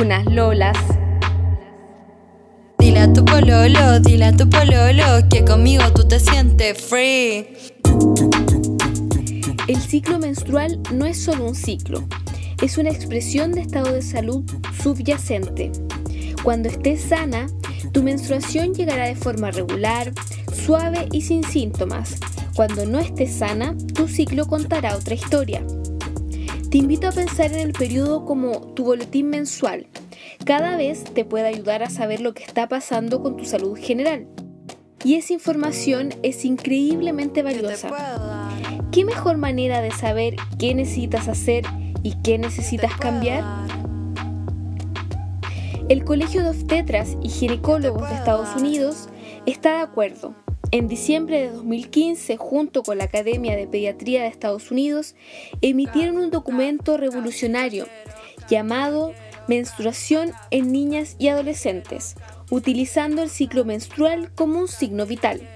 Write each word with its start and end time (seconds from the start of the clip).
unas 0.00 0.24
lolas. 0.26 0.76
Dile 2.78 3.00
a 3.00 3.12
tu 3.12 3.24
pololo, 3.24 4.00
dile 4.00 4.24
a 4.26 4.36
tu 4.36 4.48
pololo 4.48 5.28
que 5.30 5.44
conmigo 5.44 5.84
tú 5.94 6.06
te 6.06 6.18
sientes 6.18 6.80
free. 6.80 7.56
El 9.68 9.80
ciclo 9.80 10.18
menstrual 10.18 10.80
no 10.92 11.04
es 11.04 11.22
solo 11.22 11.46
un 11.46 11.54
ciclo, 11.54 12.04
es 12.62 12.78
una 12.78 12.90
expresión 12.90 13.52
de 13.52 13.60
estado 13.60 13.92
de 13.92 14.02
salud 14.02 14.44
subyacente. 14.82 15.70
Cuando 16.42 16.68
estés 16.68 17.02
sana, 17.02 17.46
tu 17.92 18.02
menstruación 18.02 18.74
llegará 18.74 19.06
de 19.06 19.14
forma 19.14 19.50
regular, 19.50 20.12
suave 20.52 21.08
y 21.12 21.22
sin 21.22 21.44
síntomas. 21.44 22.16
Cuando 22.54 22.84
no 22.84 22.98
estés 22.98 23.32
sana, 23.32 23.76
tu 23.94 24.08
ciclo 24.08 24.46
contará 24.46 24.96
otra 24.96 25.14
historia. 25.14 25.62
Te 26.72 26.78
invito 26.78 27.06
a 27.06 27.12
pensar 27.12 27.52
en 27.52 27.58
el 27.58 27.74
periodo 27.74 28.24
como 28.24 28.58
tu 28.72 28.84
boletín 28.84 29.28
mensual. 29.28 29.88
Cada 30.46 30.78
vez 30.78 31.04
te 31.04 31.26
puede 31.26 31.46
ayudar 31.46 31.82
a 31.82 31.90
saber 31.90 32.22
lo 32.22 32.32
que 32.32 32.44
está 32.44 32.66
pasando 32.66 33.22
con 33.22 33.36
tu 33.36 33.44
salud 33.44 33.76
general. 33.78 34.26
Y 35.04 35.16
esa 35.16 35.34
información 35.34 36.14
es 36.22 36.46
increíblemente 36.46 37.42
valiosa. 37.42 37.90
¿Qué 38.90 39.04
mejor 39.04 39.36
manera 39.36 39.82
de 39.82 39.90
saber 39.90 40.36
qué 40.58 40.74
necesitas 40.74 41.28
hacer 41.28 41.66
y 42.02 42.14
qué 42.22 42.38
necesitas 42.38 42.96
cambiar? 42.96 43.44
El 45.90 46.04
Colegio 46.04 46.42
de 46.42 46.48
Obstetras 46.48 47.18
y 47.22 47.28
Ginecólogos 47.28 48.08
de 48.08 48.14
Estados 48.14 48.48
Unidos 48.56 49.10
está 49.44 49.74
de 49.74 49.80
acuerdo. 49.82 50.41
En 50.74 50.88
diciembre 50.88 51.38
de 51.38 51.50
2015, 51.50 52.38
junto 52.38 52.82
con 52.82 52.96
la 52.96 53.04
Academia 53.04 53.54
de 53.54 53.66
Pediatría 53.66 54.22
de 54.22 54.28
Estados 54.28 54.70
Unidos, 54.70 55.14
emitieron 55.60 56.16
un 56.16 56.30
documento 56.30 56.96
revolucionario 56.96 57.86
llamado 58.48 59.12
Menstruación 59.48 60.32
en 60.50 60.72
niñas 60.72 61.16
y 61.18 61.28
adolescentes, 61.28 62.14
utilizando 62.50 63.22
el 63.22 63.28
ciclo 63.28 63.66
menstrual 63.66 64.32
como 64.34 64.60
un 64.60 64.68
signo 64.68 65.04
vital. 65.04 65.46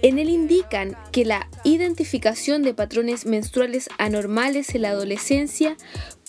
En 0.00 0.18
él 0.18 0.30
indican 0.30 0.96
que 1.12 1.26
la 1.26 1.50
identificación 1.64 2.62
de 2.62 2.72
patrones 2.72 3.26
menstruales 3.26 3.90
anormales 3.98 4.74
en 4.74 4.82
la 4.82 4.90
adolescencia 4.90 5.76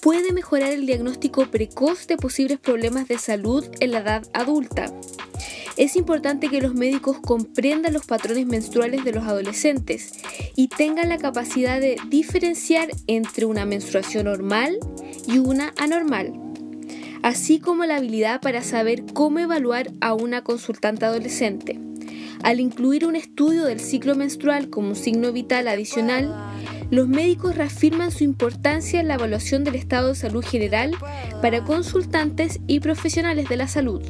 puede 0.02 0.34
mejorar 0.34 0.72
el 0.72 0.88
diagnóstico 0.88 1.46
precoz 1.46 2.08
de 2.08 2.18
posibles 2.18 2.60
problemas 2.60 3.08
de 3.08 3.20
salud 3.20 3.64
en 3.80 3.92
la 3.92 4.00
edad 4.00 4.24
adulta. 4.34 4.92
Es 5.78 5.96
importante 5.96 6.50
que 6.50 6.60
los 6.60 6.74
médicos 6.74 7.20
comprendan 7.20 7.94
los 7.94 8.06
patrones 8.06 8.46
menstruales 8.46 9.06
de 9.06 9.14
los 9.14 9.24
adolescentes 9.24 10.14
y 10.56 10.68
tengan 10.68 11.08
la 11.08 11.18
capacidad 11.18 11.80
de 11.80 11.98
diferenciar 12.10 12.90
entre 13.08 13.46
una 13.46 13.66
menstruación 13.66 14.26
normal 14.26 14.78
y 15.28 15.38
una 15.38 15.72
anormal, 15.78 16.34
así 17.22 17.60
como 17.60 17.86
la 17.86 17.98
habilidad 17.98 18.42
para 18.42 18.64
saber 18.64 19.06
cómo 19.14 19.40
evaluar 19.40 19.92
a 20.02 20.14
una 20.14 20.44
consultante 20.44 21.06
adolescente. 21.06 21.91
Al 22.44 22.60
incluir 22.60 23.06
un 23.06 23.16
estudio 23.16 23.66
del 23.66 23.80
ciclo 23.80 24.16
menstrual 24.16 24.70
como 24.70 24.90
un 24.90 24.96
signo 24.96 25.32
vital 25.32 25.68
adicional, 25.68 26.34
los 26.90 27.08
médicos 27.08 27.56
reafirman 27.56 28.12
su 28.12 28.24
importancia 28.24 29.00
en 29.00 29.08
la 29.08 29.14
evaluación 29.14 29.64
del 29.64 29.76
estado 29.76 30.10
de 30.10 30.16
salud 30.16 30.44
general 30.44 30.92
para 31.42 31.64
consultantes 31.64 32.60
y 32.68 32.80
profesionales 32.80 33.48
de 33.48 33.58
la 33.58 33.68
salud. 33.68 34.02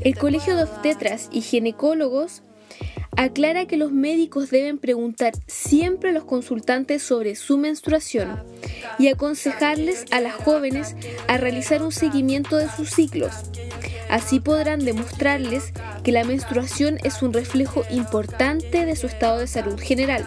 El 0.00 0.16
Colegio 0.16 0.56
de 0.56 0.64
Obstetras 0.64 1.28
y 1.30 1.42
Ginecólogos 1.42 2.42
aclara 3.16 3.66
que 3.66 3.76
los 3.76 3.92
médicos 3.92 4.50
deben 4.50 4.78
preguntar 4.78 5.34
siempre 5.46 6.10
a 6.10 6.12
los 6.12 6.24
consultantes 6.24 7.02
sobre 7.02 7.36
su 7.36 7.58
menstruación 7.58 8.42
y 8.98 9.08
aconsejarles 9.08 10.06
a 10.10 10.20
las 10.20 10.34
jóvenes 10.34 10.96
a 11.28 11.36
realizar 11.36 11.82
un 11.82 11.92
seguimiento 11.92 12.56
de 12.56 12.68
sus 12.70 12.90
ciclos. 12.90 13.32
Así 14.12 14.40
podrán 14.40 14.84
demostrarles 14.84 15.72
que 16.04 16.12
la 16.12 16.22
menstruación 16.22 16.98
es 17.02 17.22
un 17.22 17.32
reflejo 17.32 17.82
importante 17.90 18.84
de 18.84 18.94
su 18.94 19.06
estado 19.06 19.38
de 19.38 19.46
salud 19.46 19.80
general. 19.80 20.26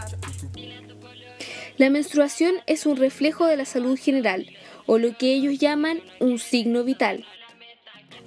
La 1.77 1.91
menstruación 1.91 2.55
es 2.65 2.87
un 2.87 2.97
reflejo 2.97 3.45
de 3.45 3.57
la 3.57 3.65
salud 3.65 3.95
general, 3.95 4.47
o 4.87 4.97
lo 4.97 5.15
que 5.15 5.35
ellos 5.35 5.59
llaman 5.59 5.99
un 6.19 6.39
signo 6.39 6.83
vital. 6.83 7.25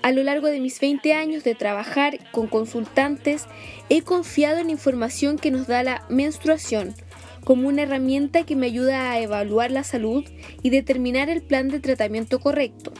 A 0.00 0.12
lo 0.12 0.22
largo 0.22 0.46
de 0.46 0.60
mis 0.60 0.78
20 0.78 1.12
años 1.12 1.42
de 1.42 1.56
trabajar 1.56 2.20
con 2.30 2.46
consultantes, 2.46 3.46
he 3.88 4.02
confiado 4.02 4.58
en 4.58 4.66
la 4.66 4.72
información 4.72 5.38
que 5.38 5.50
nos 5.50 5.66
da 5.66 5.82
la 5.82 6.04
menstruación 6.08 6.94
como 7.42 7.66
una 7.66 7.82
herramienta 7.82 8.46
que 8.46 8.54
me 8.54 8.66
ayuda 8.66 9.10
a 9.10 9.18
evaluar 9.18 9.72
la 9.72 9.82
salud 9.82 10.24
y 10.62 10.70
determinar 10.70 11.28
el 11.28 11.42
plan 11.42 11.68
de 11.68 11.80
tratamiento 11.80 12.38
correcto. 12.38 12.92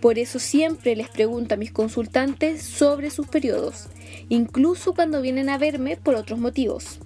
Por 0.00 0.18
eso 0.18 0.38
siempre 0.38 0.96
les 0.96 1.08
pregunto 1.08 1.54
a 1.54 1.58
mis 1.58 1.72
consultantes 1.72 2.62
sobre 2.62 3.10
sus 3.10 3.26
periodos, 3.26 3.88
incluso 4.28 4.94
cuando 4.94 5.20
vienen 5.20 5.48
a 5.48 5.58
verme 5.58 5.96
por 5.96 6.14
otros 6.14 6.38
motivos. 6.38 7.00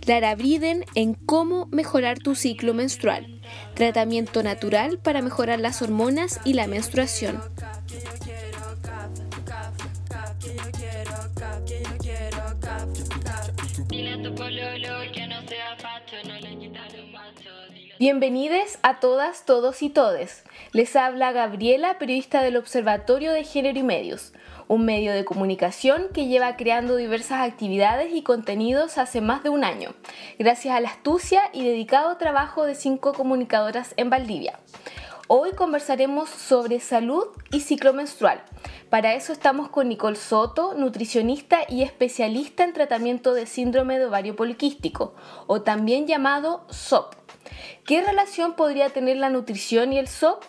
Clara 0.00 0.34
Briden 0.34 0.84
en 0.94 1.14
cómo 1.14 1.66
mejorar 1.70 2.18
tu 2.18 2.34
ciclo 2.34 2.74
menstrual. 2.74 3.40
Tratamiento 3.74 4.42
natural 4.42 4.98
para 4.98 5.22
mejorar 5.22 5.60
las 5.60 5.82
hormonas 5.82 6.40
y 6.44 6.54
la 6.54 6.66
menstruación. 6.66 7.40
Todas, 19.00 19.44
todos 19.44 19.82
y 19.82 19.90
todes. 19.90 20.44
Les 20.70 20.94
habla 20.94 21.32
Gabriela, 21.32 21.98
periodista 21.98 22.42
del 22.42 22.56
Observatorio 22.56 23.32
de 23.32 23.42
Género 23.42 23.76
y 23.76 23.82
Medios, 23.82 24.32
un 24.68 24.84
medio 24.84 25.12
de 25.12 25.24
comunicación 25.24 26.06
que 26.14 26.28
lleva 26.28 26.56
creando 26.56 26.94
diversas 26.94 27.40
actividades 27.40 28.14
y 28.14 28.22
contenidos 28.22 28.98
hace 28.98 29.20
más 29.20 29.42
de 29.42 29.48
un 29.48 29.64
año, 29.64 29.96
gracias 30.38 30.76
a 30.76 30.80
la 30.80 30.90
astucia 30.90 31.50
y 31.52 31.64
dedicado 31.64 32.16
trabajo 32.18 32.66
de 32.66 32.76
cinco 32.76 33.14
comunicadoras 33.14 33.94
en 33.96 34.10
Valdivia. 34.10 34.60
Hoy 35.30 35.52
conversaremos 35.52 36.30
sobre 36.30 36.80
salud 36.80 37.26
y 37.50 37.60
ciclo 37.60 37.92
menstrual. 37.92 38.42
Para 38.88 39.12
eso 39.12 39.34
estamos 39.34 39.68
con 39.68 39.86
Nicole 39.90 40.16
Soto, 40.16 40.72
nutricionista 40.72 41.58
y 41.68 41.82
especialista 41.82 42.64
en 42.64 42.72
tratamiento 42.72 43.34
de 43.34 43.44
síndrome 43.44 43.98
de 43.98 44.06
ovario 44.06 44.36
poliquístico, 44.36 45.14
o 45.46 45.60
también 45.60 46.06
llamado 46.06 46.64
SOP. 46.70 47.14
¿Qué 47.84 48.00
relación 48.00 48.54
podría 48.54 48.88
tener 48.88 49.18
la 49.18 49.28
nutrición 49.28 49.92
y 49.92 49.98
el 49.98 50.08
SOP? 50.08 50.44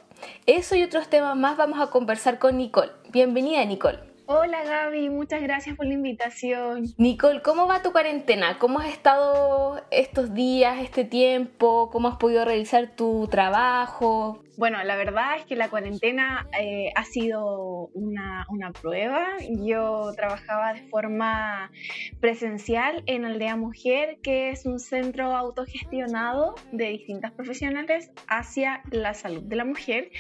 Eso 0.45 0.77
y 0.77 0.83
otros 0.83 1.09
temas 1.09 1.35
más 1.35 1.57
vamos 1.57 1.81
a 1.81 1.87
conversar 1.87 2.39
con 2.39 2.55
Nicole. 2.55 2.93
Bienvenida, 3.11 3.65
Nicole. 3.65 4.08
Hola 4.31 4.63
Gaby, 4.63 5.09
muchas 5.09 5.41
gracias 5.41 5.75
por 5.75 5.87
la 5.87 5.95
invitación. 5.95 6.85
Nicole, 6.97 7.41
¿cómo 7.41 7.65
va 7.65 7.81
tu 7.81 7.91
cuarentena? 7.91 8.59
¿Cómo 8.59 8.77
has 8.77 8.89
estado 8.89 9.81
estos 9.89 10.35
días, 10.35 10.83
este 10.83 11.03
tiempo? 11.03 11.89
¿Cómo 11.91 12.09
has 12.09 12.17
podido 12.17 12.45
realizar 12.45 12.95
tu 12.95 13.27
trabajo? 13.27 14.43
Bueno, 14.55 14.83
la 14.83 14.97
verdad 14.97 15.37
es 15.37 15.45
que 15.45 15.55
la 15.55 15.71
cuarentena 15.71 16.47
eh, 16.61 16.91
ha 16.95 17.05
sido 17.05 17.87
una, 17.95 18.45
una, 18.49 18.71
prueba. 18.71 19.29
Yo 19.65 20.11
trabajaba 20.15 20.73
de 20.73 20.87
forma 20.89 21.71
presencial 22.19 23.01
en 23.07 23.25
Aldea 23.25 23.55
Mujer, 23.55 24.19
que 24.21 24.51
es 24.51 24.67
un 24.67 24.77
centro 24.79 25.35
autogestionado 25.35 26.53
de 26.71 26.89
distintas 26.89 27.31
profesionales 27.31 28.11
hacia 28.27 28.83
la 28.91 29.15
salud 29.15 29.41
de 29.41 29.55
la 29.55 29.65
mujer. 29.65 30.11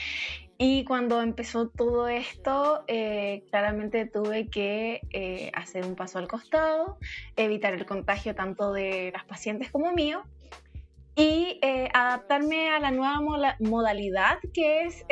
Y 0.61 0.83
cuando 0.83 1.21
empezó 1.21 1.69
todo 1.69 2.09
esto, 2.09 2.83
eh, 2.87 3.45
claramente 3.49 4.05
tuve 4.05 4.49
que 4.49 4.99
eh, 5.09 5.51
hacer 5.53 5.85
un 5.85 5.95
paso 5.95 6.19
al 6.19 6.27
costado, 6.27 6.97
evitar 7.37 7.73
el 7.73 7.85
contagio 7.85 8.35
tanto 8.35 8.73
de 8.73 9.11
las 9.13 9.23
pacientes 9.23 9.71
como 9.71 9.93
mío 9.93 10.21
y 11.15 11.59
eh, 11.61 11.87
adaptarme 11.93 12.71
a 12.71 12.79
la 12.81 12.91
nueva 12.91 13.21
modalidad 13.61 14.39
que 14.53 14.83
es 14.83 15.05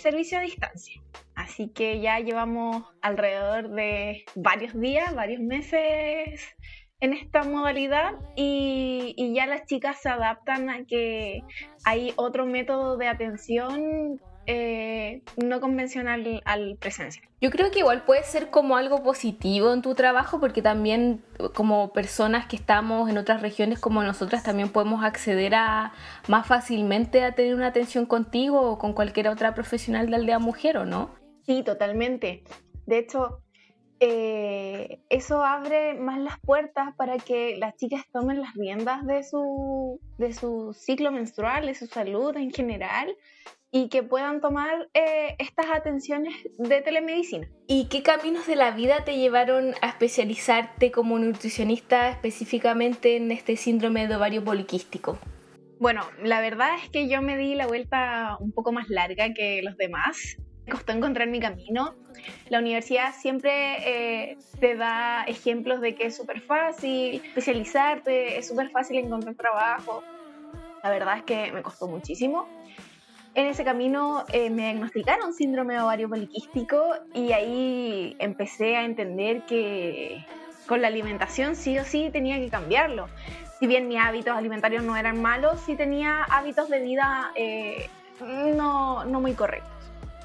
servicio 0.00 0.38
a 0.38 0.42
distancia. 0.42 1.02
Así 1.34 1.70
que 1.70 2.00
ya 2.00 2.20
llevamos 2.20 2.84
alrededor 3.02 3.70
de 3.70 4.24
varios 4.36 4.78
días, 4.78 5.12
varios 5.12 5.40
meses 5.40 6.54
en 7.00 7.12
esta 7.12 7.42
modalidad 7.44 8.14
y, 8.36 9.14
y, 9.16 9.34
ya 9.34 9.46
las 9.46 9.66
chicas 9.66 10.00
se 10.00 10.08
adaptan 10.08 10.70
a 10.70 10.84
que 10.86 11.42
hay 11.84 12.12
otro 12.16 12.46
método 12.46 12.96
de 12.96 13.08
atención 13.08 14.20
eh, 14.46 15.22
no 15.42 15.60
convencional 15.60 16.42
al 16.44 16.76
presencial. 16.78 17.26
Yo 17.40 17.50
creo 17.50 17.70
que 17.70 17.78
igual 17.78 18.04
puede 18.04 18.22
ser 18.24 18.50
como 18.50 18.76
algo 18.76 19.02
positivo 19.02 19.72
en 19.72 19.80
tu 19.80 19.94
trabajo 19.94 20.38
porque 20.38 20.60
también 20.60 21.22
como 21.54 21.92
personas 21.94 22.46
que 22.46 22.56
estamos 22.56 23.08
en 23.08 23.16
otras 23.16 23.40
regiones 23.40 23.78
como 23.78 24.02
nosotras 24.02 24.42
también 24.42 24.68
podemos 24.68 25.02
acceder 25.02 25.54
a 25.54 25.92
más 26.28 26.46
fácilmente 26.46 27.24
a 27.24 27.34
tener 27.34 27.54
una 27.54 27.68
atención 27.68 28.04
contigo 28.04 28.60
o 28.60 28.78
con 28.78 28.92
cualquier 28.92 29.28
otra 29.28 29.54
profesional 29.54 30.10
de 30.10 30.16
aldea 30.16 30.38
mujer, 30.38 30.76
¿o 30.76 30.84
no? 30.84 31.14
Sí, 31.46 31.62
totalmente. 31.62 32.44
De 32.84 32.98
hecho, 32.98 33.43
eh, 34.06 35.00
eso 35.08 35.42
abre 35.42 35.94
más 35.94 36.18
las 36.18 36.38
puertas 36.40 36.94
para 36.96 37.16
que 37.16 37.56
las 37.56 37.74
chicas 37.76 38.04
tomen 38.12 38.42
las 38.42 38.54
riendas 38.54 39.06
de 39.06 39.22
su, 39.22 39.98
de 40.18 40.34
su 40.34 40.74
ciclo 40.74 41.10
menstrual, 41.10 41.66
de 41.66 41.74
su 41.74 41.86
salud 41.86 42.36
en 42.36 42.50
general 42.50 43.16
y 43.70 43.88
que 43.88 44.02
puedan 44.02 44.42
tomar 44.42 44.88
eh, 44.92 45.36
estas 45.38 45.66
atenciones 45.74 46.34
de 46.58 46.82
telemedicina. 46.82 47.48
¿Y 47.66 47.86
qué 47.86 48.02
caminos 48.02 48.46
de 48.46 48.56
la 48.56 48.72
vida 48.72 49.04
te 49.04 49.16
llevaron 49.16 49.74
a 49.80 49.88
especializarte 49.88 50.92
como 50.92 51.18
nutricionista 51.18 52.10
específicamente 52.10 53.16
en 53.16 53.32
este 53.32 53.56
síndrome 53.56 54.06
de 54.06 54.16
ovario 54.16 54.44
poliquístico? 54.44 55.18
Bueno, 55.80 56.02
la 56.22 56.40
verdad 56.40 56.76
es 56.82 56.90
que 56.90 57.08
yo 57.08 57.22
me 57.22 57.36
di 57.38 57.54
la 57.54 57.66
vuelta 57.66 58.36
un 58.38 58.52
poco 58.52 58.70
más 58.70 58.88
larga 58.90 59.32
que 59.32 59.62
los 59.62 59.76
demás. 59.76 60.36
Me 60.66 60.72
costó 60.72 60.92
encontrar 60.92 61.28
mi 61.28 61.40
camino. 61.40 61.94
La 62.48 62.58
universidad 62.58 63.14
siempre 63.14 64.30
eh, 64.30 64.38
te 64.60 64.76
da 64.76 65.24
ejemplos 65.24 65.80
de 65.80 65.94
que 65.94 66.06
es 66.06 66.16
súper 66.16 66.40
fácil 66.40 67.20
especializarte, 67.24 68.38
es 68.38 68.48
súper 68.48 68.70
fácil 68.70 68.98
encontrar 68.98 69.34
trabajo. 69.34 70.02
La 70.82 70.90
verdad 70.90 71.18
es 71.18 71.24
que 71.24 71.52
me 71.52 71.62
costó 71.62 71.86
muchísimo. 71.86 72.48
En 73.34 73.46
ese 73.46 73.64
camino 73.64 74.24
eh, 74.32 74.48
me 74.48 74.62
diagnosticaron 74.62 75.32
síndrome 75.34 75.80
ovario 75.80 76.08
poliquístico 76.08 76.94
y 77.12 77.32
ahí 77.32 78.14
empecé 78.20 78.76
a 78.76 78.84
entender 78.84 79.42
que 79.42 80.24
con 80.66 80.80
la 80.80 80.88
alimentación 80.88 81.56
sí 81.56 81.78
o 81.78 81.84
sí 81.84 82.10
tenía 82.12 82.38
que 82.38 82.48
cambiarlo. 82.48 83.08
Si 83.58 83.66
bien 83.66 83.88
mis 83.88 83.98
hábitos 83.98 84.36
alimentarios 84.36 84.84
no 84.84 84.96
eran 84.96 85.20
malos, 85.20 85.60
sí 85.60 85.74
tenía 85.74 86.22
hábitos 86.24 86.68
de 86.68 86.80
vida 86.80 87.32
eh, 87.34 87.90
no, 88.20 89.04
no 89.04 89.20
muy 89.20 89.34
correctos. 89.34 89.73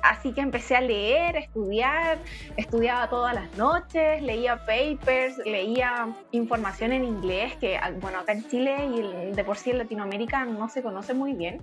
Así 0.01 0.33
que 0.33 0.41
empecé 0.41 0.75
a 0.75 0.81
leer, 0.81 1.35
a 1.35 1.39
estudiar, 1.39 2.17
estudiaba 2.57 3.09
todas 3.09 3.33
las 3.33 3.55
noches, 3.57 4.21
leía 4.21 4.65
papers, 4.65 5.37
leía 5.45 6.07
información 6.31 6.93
en 6.93 7.03
inglés, 7.03 7.55
que 7.57 7.77
ah, 7.77 7.91
bueno, 7.99 8.19
acá 8.19 8.33
en 8.33 8.47
Chile 8.49 8.85
y 8.85 9.31
de 9.35 9.43
por 9.43 9.57
sí 9.57 9.71
en 9.71 9.79
Latinoamérica 9.79 10.45
no 10.45 10.69
se 10.69 10.81
conoce 10.81 11.13
muy 11.13 11.33
bien. 11.33 11.61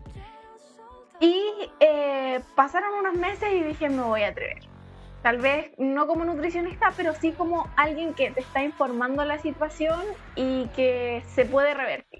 Y 1.20 1.42
eh, 1.80 2.40
pasaron 2.54 2.94
unos 2.94 3.14
meses 3.14 3.48
y 3.54 3.62
dije, 3.62 3.88
me 3.88 4.02
voy 4.02 4.22
a 4.22 4.28
atrever. 4.28 4.62
Tal 5.22 5.38
vez 5.38 5.72
no 5.78 6.06
como 6.06 6.24
nutricionista, 6.24 6.92
pero 6.96 7.14
sí 7.14 7.32
como 7.32 7.68
alguien 7.76 8.14
que 8.14 8.30
te 8.30 8.40
está 8.40 8.62
informando 8.62 9.24
la 9.24 9.38
situación 9.38 10.00
y 10.36 10.66
que 10.68 11.22
se 11.34 11.44
puede 11.44 11.74
revertir. 11.74 12.15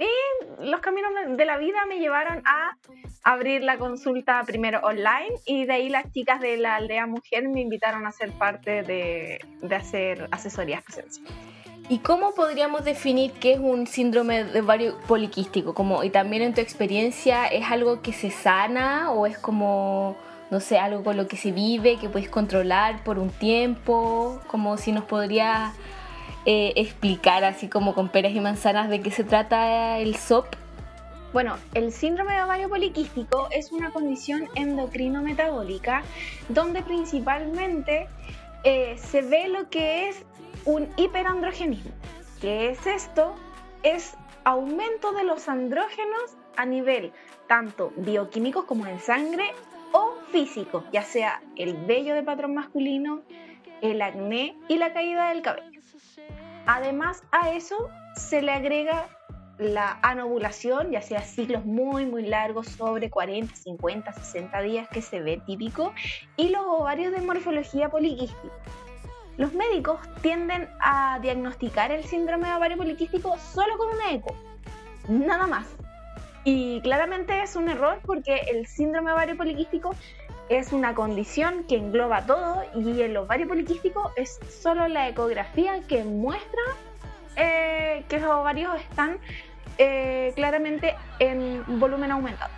Y 0.00 0.64
los 0.64 0.80
caminos 0.80 1.12
de 1.28 1.44
la 1.44 1.58
vida 1.58 1.84
me 1.86 1.98
llevaron 1.98 2.42
a 2.46 2.76
abrir 3.22 3.62
la 3.62 3.76
consulta 3.76 4.42
primero 4.46 4.80
online 4.82 5.34
y 5.44 5.66
de 5.66 5.72
ahí 5.74 5.88
las 5.90 6.10
chicas 6.10 6.40
de 6.40 6.56
la 6.56 6.76
aldea 6.76 7.06
mujer 7.06 7.46
me 7.48 7.60
invitaron 7.60 8.06
a 8.06 8.12
ser 8.12 8.32
parte 8.32 8.82
de, 8.82 9.40
de 9.60 9.76
hacer 9.76 10.26
asesorías 10.32 10.82
presenciales. 10.82 11.30
¿Y 11.90 11.98
cómo 11.98 12.34
podríamos 12.36 12.84
definir 12.84 13.32
qué 13.32 13.54
es 13.54 13.58
un 13.58 13.88
síndrome 13.88 14.44
de 14.44 14.60
ovario 14.60 14.96
poliquístico? 15.08 15.74
Como, 15.74 16.04
y 16.04 16.10
también 16.10 16.40
en 16.42 16.54
tu 16.54 16.60
experiencia, 16.60 17.46
¿es 17.46 17.68
algo 17.68 18.00
que 18.00 18.12
se 18.12 18.30
sana 18.30 19.10
o 19.10 19.26
es 19.26 19.36
como, 19.36 20.16
no 20.52 20.60
sé, 20.60 20.78
algo 20.78 21.02
con 21.02 21.16
lo 21.16 21.26
que 21.26 21.36
se 21.36 21.50
vive, 21.50 21.96
que 21.96 22.08
puedes 22.08 22.28
controlar 22.28 23.02
por 23.02 23.18
un 23.18 23.30
tiempo? 23.30 24.40
Como 24.46 24.76
si 24.76 24.92
nos 24.92 25.04
podría 25.04 25.72
eh, 26.46 26.72
explicar 26.76 27.44
así 27.44 27.68
como 27.68 27.94
con 27.94 28.08
peras 28.08 28.32
y 28.32 28.40
manzanas 28.40 28.88
de 28.88 29.00
qué 29.00 29.10
se 29.10 29.24
trata 29.24 29.98
el 29.98 30.16
SOP? 30.16 30.46
Bueno, 31.32 31.56
el 31.74 31.92
síndrome 31.92 32.34
de 32.34 32.42
ovario 32.42 32.68
poliquístico 32.68 33.48
es 33.52 33.70
una 33.70 33.90
condición 33.92 34.48
endocrino-metabólica 34.56 36.02
donde 36.48 36.82
principalmente 36.82 38.08
eh, 38.64 38.96
se 38.98 39.22
ve 39.22 39.48
lo 39.48 39.70
que 39.70 40.08
es 40.08 40.24
un 40.64 40.88
hiperandrogenismo. 40.96 41.92
¿Qué 42.40 42.70
es 42.70 42.84
esto? 42.86 43.34
Es 43.82 44.16
aumento 44.44 45.12
de 45.12 45.24
los 45.24 45.48
andrógenos 45.48 46.36
a 46.56 46.66
nivel 46.66 47.12
tanto 47.46 47.92
bioquímico 47.96 48.66
como 48.66 48.86
en 48.86 48.98
sangre 48.98 49.52
o 49.92 50.14
físico, 50.32 50.84
ya 50.92 51.02
sea 51.02 51.42
el 51.56 51.74
vello 51.74 52.14
de 52.14 52.22
patrón 52.22 52.54
masculino, 52.54 53.22
el 53.82 54.02
acné 54.02 54.56
y 54.68 54.78
la 54.78 54.92
caída 54.92 55.30
del 55.30 55.42
cabello. 55.42 55.69
Además 56.66 57.22
a 57.32 57.50
eso 57.50 57.88
se 58.14 58.42
le 58.42 58.52
agrega 58.52 59.08
la 59.58 59.98
anovulación, 60.02 60.90
ya 60.90 61.02
sea 61.02 61.20
ciclos 61.22 61.64
muy 61.64 62.06
muy 62.06 62.26
largos, 62.26 62.66
sobre 62.68 63.10
40, 63.10 63.54
50, 63.54 64.12
60 64.12 64.62
días 64.62 64.88
que 64.88 65.02
se 65.02 65.20
ve 65.20 65.42
típico, 65.44 65.92
y 66.36 66.48
los 66.48 66.62
ovarios 66.66 67.12
de 67.12 67.20
morfología 67.20 67.90
poliquística. 67.90 68.54
Los 69.36 69.52
médicos 69.54 69.98
tienden 70.22 70.68
a 70.80 71.18
diagnosticar 71.20 71.92
el 71.92 72.04
síndrome 72.04 72.48
de 72.48 72.54
ovario 72.54 72.76
poliquístico 72.76 73.36
solo 73.38 73.76
con 73.78 73.88
una 73.88 74.12
eco, 74.12 74.34
nada 75.08 75.46
más. 75.46 75.66
Y 76.44 76.80
claramente 76.80 77.42
es 77.42 77.54
un 77.54 77.68
error 77.68 78.00
porque 78.06 78.36
el 78.50 78.66
síndrome 78.66 79.10
de 79.10 79.14
ovario 79.14 79.36
poliquístico 79.36 79.94
es 80.50 80.72
una 80.72 80.94
condición 80.94 81.64
que 81.68 81.76
engloba 81.76 82.26
todo 82.26 82.64
y 82.74 83.00
el 83.00 83.16
ovario 83.16 83.46
poliquístico 83.46 84.10
es 84.16 84.40
solo 84.50 84.88
la 84.88 85.08
ecografía 85.08 85.80
que 85.88 86.02
muestra 86.02 86.60
eh, 87.36 88.04
que 88.08 88.18
los 88.18 88.28
ovarios 88.28 88.74
están 88.80 89.18
eh, 89.78 90.32
claramente 90.34 90.96
en 91.20 91.62
volumen 91.78 92.10
aumentado. 92.10 92.50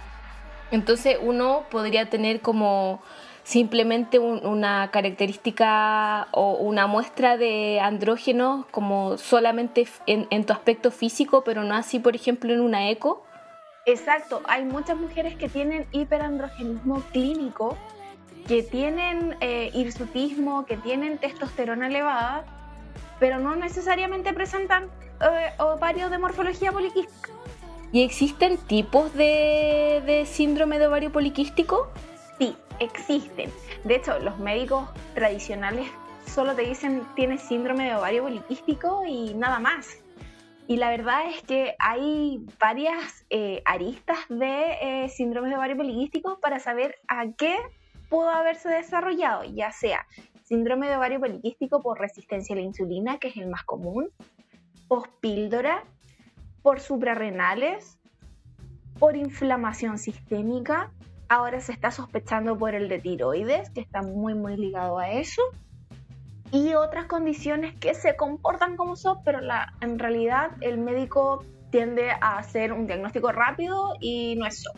Entonces 0.71 1.19
uno 1.21 1.65
podría 1.71 2.09
tener 2.09 2.41
como 2.41 3.03
simplemente 3.45 4.19
una 4.19 4.91
característica 4.91 6.29
o 6.33 6.55
una 6.55 6.87
muestra 6.87 7.37
de 7.37 7.79
andrógenos 7.81 8.65
como 8.71 9.19
solamente 9.19 9.87
en, 10.07 10.27
en, 10.31 10.47
tu 10.47 10.55
aspecto 10.55 10.91
físico, 10.91 11.45
pero 11.45 11.63
no 11.63 11.75
así, 11.75 11.99
por 11.99 12.17
ejemplo, 12.17 12.55
en 12.55 12.61
una 12.61 12.89
eco. 12.89 13.23
Exacto, 13.85 14.43
hay 14.47 14.65
muchas 14.65 14.97
mujeres 14.97 15.35
que 15.37 15.49
tienen 15.49 15.87
hiperandrogenismo 15.91 17.03
clínico, 17.13 17.77
que 18.47 18.63
tienen 18.63 19.37
eh, 19.41 19.71
hirsutismo, 19.75 20.67
que 20.67 20.77
tienen 20.77 21.19
testosterona 21.19 21.89
elevada, 21.89 22.45
pero 23.19 23.39
no 23.39 23.57
necesariamente 23.57 24.33
presentan 24.33 24.85
eh, 25.21 25.51
ovarios 25.59 26.11
de 26.11 26.19
morfología 26.19 26.71
poliquística. 26.71 27.31
¿Y 27.93 28.03
existen 28.03 28.57
tipos 28.57 29.13
de, 29.15 30.03
de 30.07 30.27
síndrome 30.27 30.79
de 30.79 30.87
ovario 30.87 31.13
poliquístico? 31.13 31.89
Sí, 32.39 32.57
existen. 32.79 33.53
De 33.85 33.97
hecho, 33.97 34.19
los 34.21 34.39
médicos 34.39 34.89
tradicionales 35.15 35.89
solo 36.27 36.55
te 36.55 36.63
dicen 36.63 37.07
tienes 37.17 37.43
síndrome 37.43 37.85
de 37.85 37.97
ovario 37.97 38.23
poliquístico 38.23 39.05
y 39.07 39.35
nada 39.35 39.59
más. 39.59 40.02
Y 40.67 40.77
la 40.77 40.91
verdad 40.91 41.27
es 41.29 41.43
que 41.43 41.75
hay 41.79 42.45
varias 42.61 43.27
eh, 43.31 43.63
aristas 43.65 44.19
de 44.29 45.05
eh, 45.05 45.09
síndrome 45.09 45.49
de 45.49 45.57
ovario 45.57 45.77
poliquístico 45.77 46.39
para 46.41 46.61
saber 46.61 46.97
a 47.09 47.27
qué 47.37 47.57
pudo 48.09 48.31
haberse 48.31 48.69
desarrollado, 48.69 49.45
ya 49.45 49.73
sea 49.73 50.07
síndrome 50.45 50.89
de 50.89 50.97
ovario 50.97 51.19
poliquístico 51.19 51.81
por 51.81 51.99
resistencia 51.99 52.55
a 52.55 52.57
la 52.57 52.63
insulina, 52.63 53.19
que 53.19 53.29
es 53.29 53.37
el 53.37 53.49
más 53.49 53.65
común, 53.65 54.11
pospíldora, 54.87 55.83
por 56.63 56.81
suprarrenales, 56.81 57.99
por 58.99 59.17
inflamación 59.17 59.99
sistémica, 59.99 60.93
ahora 61.29 61.61
se 61.61 61.73
está 61.73 61.91
sospechando 61.91 62.57
por 62.59 62.75
el 62.75 62.89
de 62.89 62.99
tiroides, 62.99 63.71
que 63.71 63.81
está 63.81 64.03
muy 64.03 64.35
muy 64.35 64.57
ligado 64.57 64.99
a 64.99 65.11
eso, 65.11 65.43
y 66.53 66.75
otras 66.75 67.07
condiciones 67.07 67.75
que 67.81 67.95
se 67.95 68.15
comportan 68.15 68.77
como 68.77 68.95
SOP, 68.95 69.25
pero 69.25 69.41
la, 69.41 69.73
en 69.81 69.99
realidad 69.99 70.51
el 70.61 70.77
médico 70.77 71.45
tiende 71.71 72.11
a 72.11 72.39
hacer 72.39 72.75
un 72.75 72.87
diagnóstico 72.87 73.33
rápido 73.33 73.95
y 74.01 74.37
no 74.37 74.47
es 74.47 74.63
SOP. 74.63 74.77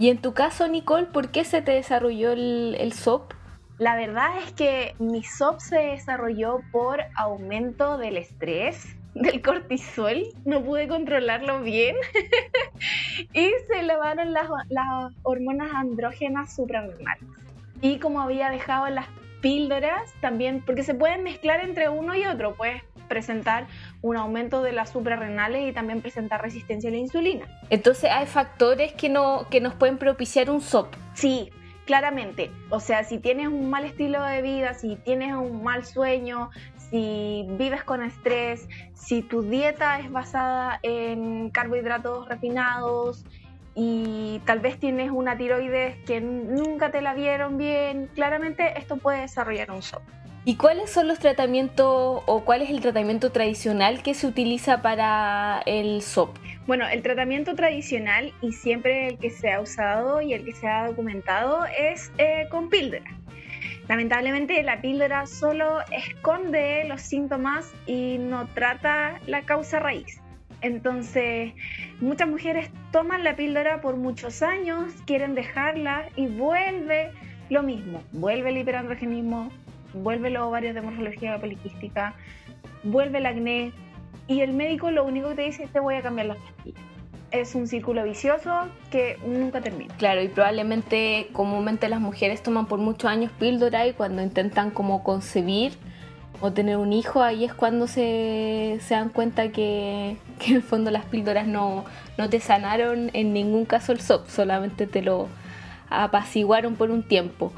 Y 0.00 0.10
en 0.10 0.18
tu 0.18 0.34
caso, 0.34 0.66
Nicole, 0.66 1.06
¿por 1.06 1.28
qué 1.28 1.44
se 1.44 1.62
te 1.62 1.70
desarrolló 1.70 2.32
el, 2.32 2.76
el 2.78 2.92
SOP? 2.92 3.34
La 3.78 3.94
verdad 3.94 4.30
es 4.44 4.52
que 4.52 4.96
mi 4.98 5.22
SOP 5.22 5.60
se 5.60 5.78
desarrolló 5.78 6.60
por 6.72 7.00
aumento 7.14 7.98
del 7.98 8.16
estrés, 8.16 8.96
del 9.14 9.42
cortisol, 9.42 10.24
no 10.44 10.62
pude 10.64 10.88
controlarlo 10.88 11.62
bien 11.62 11.94
y 13.32 13.50
se 13.68 13.78
elevaron 13.78 14.32
las, 14.32 14.48
las 14.70 15.12
hormonas 15.22 15.70
andrógenas 15.72 16.54
suprarrenales. 16.56 17.28
Y 17.80 17.98
como 17.98 18.20
había 18.20 18.50
dejado 18.50 18.88
las 18.88 19.06
píldoras 19.42 20.10
también, 20.22 20.62
porque 20.64 20.82
se 20.82 20.94
pueden 20.94 21.22
mezclar 21.22 21.60
entre 21.60 21.90
uno 21.90 22.14
y 22.14 22.24
otro, 22.24 22.54
puedes 22.54 22.82
presentar 23.08 23.66
un 24.00 24.16
aumento 24.16 24.62
de 24.62 24.72
las 24.72 24.90
suprarrenales 24.90 25.68
y 25.68 25.72
también 25.72 26.00
presentar 26.00 26.40
resistencia 26.40 26.88
a 26.88 26.92
la 26.92 26.98
insulina. 26.98 27.46
Entonces 27.68 28.10
hay 28.10 28.24
factores 28.24 28.94
que, 28.94 29.10
no, 29.10 29.46
que 29.50 29.60
nos 29.60 29.74
pueden 29.74 29.98
propiciar 29.98 30.48
un 30.48 30.62
SOP. 30.62 30.94
Sí, 31.12 31.50
claramente. 31.84 32.50
O 32.70 32.80
sea, 32.80 33.04
si 33.04 33.18
tienes 33.18 33.48
un 33.48 33.68
mal 33.68 33.84
estilo 33.84 34.24
de 34.24 34.40
vida, 34.40 34.72
si 34.72 34.96
tienes 34.96 35.34
un 35.34 35.62
mal 35.62 35.84
sueño, 35.84 36.50
si 36.90 37.44
vives 37.50 37.84
con 37.84 38.02
estrés, 38.02 38.68
si 38.94 39.22
tu 39.22 39.42
dieta 39.42 39.98
es 39.98 40.10
basada 40.10 40.78
en 40.82 41.50
carbohidratos 41.50 42.28
refinados 42.28 43.24
y 43.74 44.40
tal 44.44 44.60
vez 44.60 44.78
tienes 44.78 45.10
una 45.10 45.36
tiroides 45.36 45.96
que 46.04 46.20
nunca 46.20 46.90
te 46.90 47.00
la 47.00 47.14
vieron 47.14 47.56
bien, 47.56 48.08
claramente 48.14 48.78
esto 48.78 48.96
puede 48.96 49.22
desarrollar 49.22 49.70
un 49.70 49.82
SOP. 49.82 50.02
¿Y 50.44 50.56
cuáles 50.56 50.90
son 50.90 51.06
los 51.06 51.20
tratamientos 51.20 52.22
o 52.26 52.44
cuál 52.44 52.62
es 52.62 52.70
el 52.70 52.80
tratamiento 52.80 53.30
tradicional 53.30 54.02
que 54.02 54.12
se 54.12 54.26
utiliza 54.26 54.82
para 54.82 55.62
el 55.66 56.02
SOP? 56.02 56.36
Bueno, 56.66 56.88
el 56.88 57.02
tratamiento 57.02 57.54
tradicional 57.54 58.32
y 58.42 58.52
siempre 58.52 59.06
el 59.06 59.18
que 59.18 59.30
se 59.30 59.52
ha 59.52 59.60
usado 59.60 60.20
y 60.20 60.34
el 60.34 60.44
que 60.44 60.52
se 60.52 60.66
ha 60.66 60.88
documentado 60.88 61.64
es 61.66 62.10
eh, 62.18 62.48
con 62.50 62.70
píldora. 62.70 63.04
Lamentablemente 63.88 64.62
la 64.62 64.80
píldora 64.80 65.26
solo 65.26 65.80
esconde 65.90 66.84
los 66.88 67.02
síntomas 67.02 67.72
y 67.86 68.18
no 68.18 68.46
trata 68.48 69.20
la 69.26 69.42
causa 69.42 69.80
raíz. 69.80 70.21
Entonces, 70.62 71.52
muchas 72.00 72.28
mujeres 72.28 72.70
toman 72.92 73.24
la 73.24 73.34
píldora 73.34 73.80
por 73.80 73.96
muchos 73.96 74.42
años, 74.42 74.94
quieren 75.06 75.34
dejarla 75.34 76.08
y 76.16 76.28
vuelve 76.28 77.10
lo 77.50 77.64
mismo. 77.64 78.00
Vuelve 78.12 78.50
el 78.50 78.58
hiperandrogenismo, 78.58 79.50
vuelve 79.92 80.30
los 80.30 80.44
ovarios 80.44 80.74
de 80.74 80.80
morfología 80.80 81.38
poliquística, 81.38 82.14
vuelve 82.84 83.18
el 83.18 83.26
acné 83.26 83.72
y 84.28 84.40
el 84.40 84.52
médico 84.52 84.90
lo 84.92 85.04
único 85.04 85.30
que 85.30 85.34
te 85.34 85.42
dice 85.42 85.64
es 85.64 85.72
te 85.72 85.80
voy 85.80 85.96
a 85.96 86.02
cambiar 86.02 86.28
las 86.28 86.38
pastillas. 86.38 86.80
Es 87.32 87.54
un 87.54 87.66
círculo 87.66 88.04
vicioso 88.04 88.68
que 88.90 89.18
nunca 89.26 89.60
termina. 89.60 89.92
Claro, 89.96 90.22
y 90.22 90.28
probablemente 90.28 91.28
comúnmente 91.32 91.88
las 91.88 92.00
mujeres 92.00 92.42
toman 92.42 92.66
por 92.66 92.78
muchos 92.78 93.10
años 93.10 93.32
píldora 93.32 93.86
y 93.86 93.94
cuando 93.94 94.22
intentan 94.22 94.70
como 94.70 95.02
concebir 95.02 95.72
o 96.42 96.52
tener 96.52 96.76
un 96.76 96.92
hijo, 96.92 97.22
ahí 97.22 97.44
es 97.44 97.54
cuando 97.54 97.86
se, 97.86 98.78
se 98.82 98.94
dan 98.94 99.08
cuenta 99.08 99.48
que, 99.50 100.18
que, 100.38 100.50
en 100.50 100.56
el 100.56 100.62
fondo 100.62 100.90
las 100.90 101.06
píldoras 101.06 101.46
no, 101.46 101.86
no 102.18 102.28
te 102.28 102.40
sanaron 102.40 103.10
en 103.14 103.32
ningún 103.32 103.64
caso 103.64 103.92
el 103.92 104.00
SOP, 104.00 104.28
solamente 104.28 104.86
te 104.86 105.00
lo, 105.00 105.28
apaciguaron 105.92 106.76
por 106.76 106.90
un 106.90 107.02
tiempo. 107.02 107.52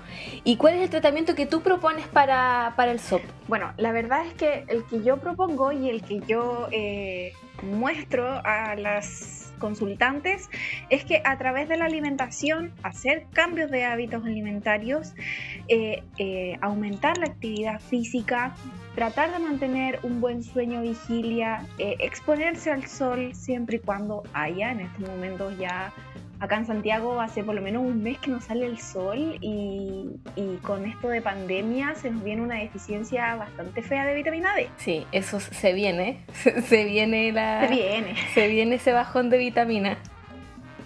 ¿Y 0.44 0.56
cuál 0.56 0.74
es 0.74 0.82
el 0.82 0.90
tratamiento 0.90 1.34
que 1.34 1.46
tú 1.46 1.62
propones 1.62 2.06
para, 2.08 2.74
el 2.78 3.00
SOP? 3.00 3.22
Bueno, 3.48 3.72
la 3.76 3.92
verdad 3.92 4.26
es 4.26 4.34
que 4.34 4.64
el 4.68 4.84
que 4.84 5.02
yo 5.02 5.18
propongo 5.18 5.72
y 5.72 5.88
el 5.88 6.02
que 6.02 6.20
yo 6.20 6.68
eh, 6.70 7.32
muestro 7.62 8.40
a 8.44 8.74
las 8.76 9.43
consultantes 9.64 10.50
es 10.90 11.06
que 11.06 11.22
a 11.24 11.38
través 11.38 11.70
de 11.70 11.78
la 11.78 11.86
alimentación, 11.86 12.70
hacer 12.82 13.24
cambios 13.32 13.70
de 13.70 13.84
hábitos 13.84 14.22
alimentarios, 14.26 15.14
eh, 15.68 16.02
eh, 16.18 16.58
aumentar 16.60 17.16
la 17.16 17.26
actividad 17.26 17.80
física, 17.80 18.54
tratar 18.94 19.32
de 19.32 19.38
mantener 19.38 20.00
un 20.02 20.20
buen 20.20 20.42
sueño 20.42 20.82
vigilia, 20.82 21.66
exponerse 21.78 22.70
al 22.70 22.86
sol 22.86 23.34
siempre 23.34 23.76
y 23.76 23.80
cuando 23.80 24.22
haya 24.34 24.70
en 24.70 24.80
estos 24.80 25.08
momentos 25.08 25.58
ya 25.58 25.92
acá 26.40 26.56
en 26.56 26.66
Santiago 26.66 27.20
hace 27.20 27.42
por 27.42 27.54
lo 27.54 27.62
menos 27.62 27.82
un 27.82 28.02
mes 28.02 28.18
que 28.18 28.30
no 28.30 28.40
sale 28.40 28.66
el 28.66 28.78
sol 28.78 29.38
y, 29.40 30.10
con 30.62 30.86
esto 30.86 31.08
de 31.08 31.20
pandemia 31.20 31.94
se 31.94 32.10
nos 32.10 32.22
viene 32.24 32.40
una 32.42 32.56
deficiencia 32.56 33.36
bastante 33.36 33.82
fea 33.82 34.06
de 34.06 34.14
vitamina 34.14 34.54
D. 34.54 34.68
Sí, 34.76 35.06
eso 35.12 35.40
se 35.40 35.72
viene, 35.72 36.24
se, 36.66 36.84
viene 36.84 37.32
la... 37.32 37.66
Se 37.68 37.74
viene. 37.74 38.14
Se 38.32 38.48
viene 38.48 38.76
ese 38.76 38.92
bajón 38.92 39.30
de 39.30 39.38
vitamina. 39.38 39.98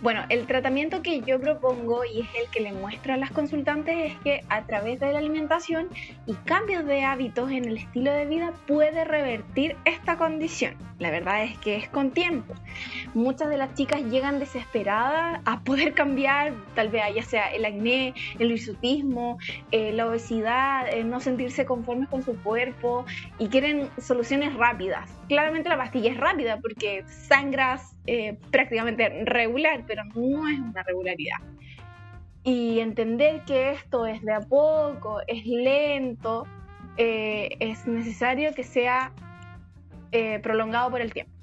Bueno, 0.01 0.25
el 0.29 0.47
tratamiento 0.47 1.03
que 1.03 1.23
yo 1.23 1.41
propongo 1.41 2.05
y 2.05 2.21
es 2.21 2.29
el 2.41 2.49
que 2.53 2.61
le 2.61 2.73
muestro 2.73 3.15
a 3.15 3.17
las 3.17 3.33
consultantes 3.33 4.13
es 4.13 4.19
que 4.21 4.45
a 4.49 4.65
través 4.65 5.01
de 5.01 5.13
la 5.13 5.19
alimentación 5.19 5.89
y 6.25 6.35
cambios 6.35 6.87
de 6.87 7.03
hábitos 7.03 7.51
en 7.51 7.65
el 7.65 7.79
estilo 7.79 8.13
de 8.13 8.27
vida 8.27 8.53
puede 8.69 9.05
revertir 9.05 9.77
esta 9.85 10.17
condición. 10.17 10.77
La 11.01 11.11
verdad 11.11 11.43
es 11.43 11.59
que 11.59 11.77
es 11.77 11.89
con 11.89 12.13
tiempo. 12.13 12.55
Muchas 13.15 13.49
de 13.49 13.57
las 13.57 13.75
chicas 13.75 14.03
llegan 14.03 14.39
desesperadas 14.39 15.41
a 15.45 15.61
poder 15.61 15.95
cambiar, 15.95 16.53
tal 16.77 16.91
vez 16.91 17.03
ya 17.15 17.23
sea 17.25 17.53
el 17.53 17.65
acné, 17.65 18.15
el 18.39 18.53
hirsutismo, 18.53 19.39
eh, 19.73 19.91
la 19.93 20.07
obesidad, 20.07 20.87
no 21.05 21.19
sentirse 21.19 21.67
conformes 21.67 22.09
con 22.09 22.23
su 22.23 22.37
cuerpo 22.41 23.05
y 23.41 23.49
quieren 23.49 23.91
soluciones 23.99 24.55
rápidas. 24.55 25.11
Claramente 25.27 25.69
la 25.69 25.77
pastilla 25.77 26.13
es 26.13 26.17
rápida 26.17 26.59
porque 26.63 27.05
sangras 27.09 27.98
eh, 28.11 28.39
prácticamente 28.51 29.07
regular, 29.27 29.85
pero 29.87 30.03
no 30.03 30.49
es 30.49 30.59
una 30.59 30.83
regularidad. 30.83 31.37
Y 32.43 32.81
entender 32.81 33.43
que 33.45 33.73
esto 33.73 34.07
es 34.07 34.23
de 34.23 34.33
a 34.33 34.41
poco, 34.41 35.21
es 35.27 35.45
lento, 35.45 36.47
eh, 36.97 37.51
es 37.61 37.87
necesario 37.87 38.55
que 38.55 38.65
sea 38.65 39.13
eh, 40.11 40.39
prolongado 40.39 40.91
por 40.91 41.03
el 41.03 41.13
tiempo. 41.13 41.35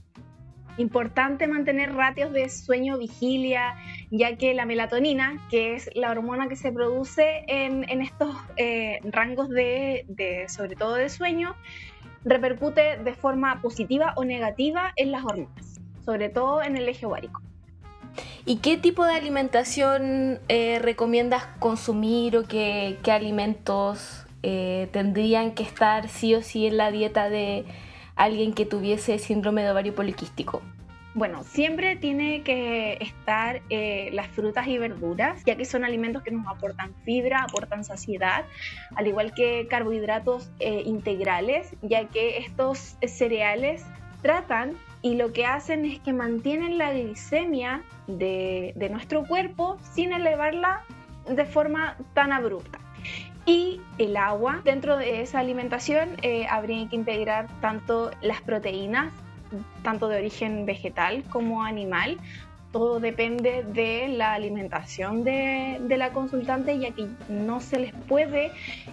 Importante 0.78 1.46
mantener 1.46 1.94
ratios 1.94 2.34
de 2.34 2.50
sueño-vigilia, 2.50 3.76
ya 4.10 4.36
que 4.36 4.56
la 4.56 4.66
melatonina, 4.66 5.40
que 5.52 5.76
es 5.76 5.92
la 5.94 6.10
hormona 6.10 6.48
que 6.48 6.56
se 6.56 6.72
produce 6.72 7.46
en, 7.48 7.84
estos 8.02 8.36
rangos 9.04 9.50
de, 9.50 10.06
de, 10.08 10.50
sobre 10.50 10.76
todo 10.76 10.96
de 10.96 11.10
sueño, 11.10 11.56
repercute 12.24 12.98
de 12.98 13.14
forma 13.14 13.62
positiva 13.62 14.14
o 14.16 14.26
negativa 14.26 14.94
en 14.96 15.12
las 15.12 15.24
hormonas 15.24 15.76
sobre 16.06 16.30
todo 16.30 16.62
en 16.62 16.78
el 16.78 16.88
eje 16.88 17.06
ovárico. 17.06 17.42
¿Y 18.46 18.58
qué 18.58 18.78
tipo 18.78 19.04
de 19.06 19.16
alimentación 19.16 20.40
eh, 20.48 20.80
recomiendas 20.80 21.46
consumir 21.60 22.38
o 22.38 22.48
qué, 22.48 22.98
alimentos 23.08 24.26
eh, 24.44 24.88
tendrían 24.92 25.54
que 25.56 25.64
estar 25.64 26.08
sí 26.08 26.36
o 26.36 26.44
sí 26.44 26.68
en 26.68 26.78
la 26.78 26.92
dieta 26.92 27.30
de 27.30 27.66
alguien 28.16 28.54
que 28.54 28.66
tuviese 28.66 29.18
síndrome 29.18 29.64
de 29.64 29.72
ovario 29.72 29.96
poliquístico? 29.96 30.62
Bueno, 31.16 31.44
siempre 31.44 31.96
tiene 31.96 32.44
que 32.44 32.98
estar 33.00 33.62
eh, 33.70 34.10
las 34.12 34.28
frutas 34.28 34.68
y 34.68 34.78
verduras, 34.78 35.44
ya 35.46 35.56
que 35.56 35.64
son 35.64 35.86
alimentos 35.86 36.22
que 36.22 36.32
nos 36.32 36.46
aportan 36.46 36.94
fibra, 37.06 37.44
aportan 37.44 37.86
saciedad, 37.86 38.46
al 38.96 39.08
igual 39.08 39.34
que 39.34 39.66
carbohidratos 39.70 40.52
integrales, 40.60 41.74
ya 41.82 42.06
que 42.10 42.40
estos 42.40 42.98
cereales 43.08 43.86
tratan 44.22 44.74
y 45.06 45.14
lo 45.14 45.34
que 45.34 45.46
hacen 45.46 45.86
es 45.86 46.00
que 46.00 46.14
mantienen 46.14 46.80
la 46.80 46.92
glicemia 46.92 47.84
de, 48.08 48.74
nuestro 48.90 49.24
cuerpo 49.24 49.78
sin 49.94 50.12
elevarla 50.12 50.82
de 51.30 51.46
forma 51.46 51.96
tan 52.16 52.34
abrupta. 52.34 52.80
Y 53.46 53.82
el 54.00 54.18
agua, 54.18 54.62
dentro 54.64 54.98
de 54.98 55.22
esa 55.22 55.38
alimentación 55.38 56.18
eh, 56.24 56.48
habría 56.50 56.90
que 56.90 56.96
integrar 56.96 57.46
tanto 57.62 58.10
las 58.24 58.42
proteínas, 58.42 59.14
tanto 59.84 60.08
de 60.08 60.18
origen 60.18 60.66
vegetal 60.66 61.24
como 61.30 61.62
animal, 61.62 62.18
todo 62.76 63.00
depende 63.00 63.64
de 63.64 64.10
la 64.10 64.34
alimentación 64.34 65.24
de, 65.24 65.80
la 65.98 66.10
consultante, 66.10 66.78
ya 66.78 66.92
que 66.92 67.08
no 67.30 67.62
se 67.62 67.80
les 67.80 67.94
puede 67.94 68.52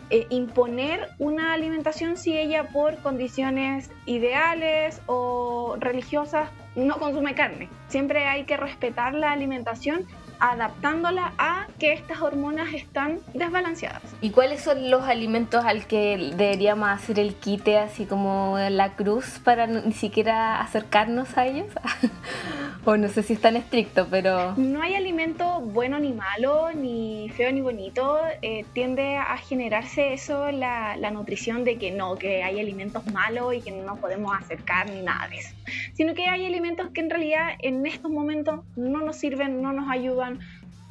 eh, 0.09 0.29
imponer 0.31 1.09
una 1.19 1.53
alimentación 1.53 2.17
si 2.17 2.39
ella 2.39 2.69
por 2.69 2.99
condiciones 2.99 3.91
ideales 4.07 5.03
o 5.07 5.75
religiosas 5.81 6.49
no 6.77 7.01
consume 7.01 7.35
carne. 7.35 7.69
Siempre 7.89 8.29
hay 8.29 8.45
que 8.45 8.57
respetar 8.57 9.15
la 9.15 9.33
alimentación 9.33 10.07
adaptándola 10.39 11.33
a 11.39 11.67
que 11.81 11.93
estas 11.93 12.21
hormonas 12.23 12.73
están 12.75 13.19
desbalanceadas. 13.35 14.03
¿Y 14.21 14.31
cuáles 14.31 14.63
son 14.63 14.93
los 14.93 15.03
alimentos 15.03 15.65
al 15.65 15.87
que 15.87 16.33
deberíamos 16.37 16.89
hacer 16.89 17.19
el 17.19 17.35
quite, 17.35 17.79
así 17.79 18.07
como 18.07 18.59
la 18.59 18.95
cruz, 18.95 19.41
para 19.43 19.67
ni 19.67 19.93
siquiera 19.93 20.61
acercarnos 20.61 21.37
a 21.37 21.47
ellos? 21.47 21.67
o 22.85 22.97
no 22.97 23.09
sé 23.09 23.23
si 23.23 23.35
es 23.35 23.41
tan 23.41 23.57
estricto, 23.57 24.09
pero... 24.11 24.55
No 24.57 24.83
hay 24.83 24.95
alimento 24.95 25.61
bueno 25.61 25.99
ni 25.99 26.13
malo, 26.13 26.73
ni 26.73 27.31
feo 27.37 27.53
ni 27.53 27.61
bonito. 27.61 28.19
Eh, 28.43 28.65
tiende 28.73 29.17
a 29.17 29.37
generarse 29.37 30.13
eso, 30.13 30.51
la, 30.51 30.97
la 30.97 31.11
nutrición 31.11 31.65
de 31.65 31.79
que 31.79 31.91
no, 31.91 32.17
que 32.17 32.43
hay 32.43 32.59
alimentos 32.59 33.07
malos 33.13 33.55
y 33.55 33.61
que 33.61 33.71
no 33.71 33.85
nos 33.85 33.99
podemos 33.99 34.35
acercar 34.37 34.91
ni 34.91 35.03
nada 35.03 35.29
de 35.29 35.37
eso. 35.37 35.55
Sino 35.95 36.15
que 36.15 36.27
hay 36.27 36.45
alimentos 36.45 36.91
que 36.91 37.01
en 37.01 37.11
realidad 37.11 37.51
en 37.61 37.87
estos 37.87 38.11
momentos 38.11 38.61
no 38.77 39.01
nos 39.01 39.17
sirven, 39.17 39.63
no 39.63 39.73
nos 39.73 39.91
ayudan 39.91 40.41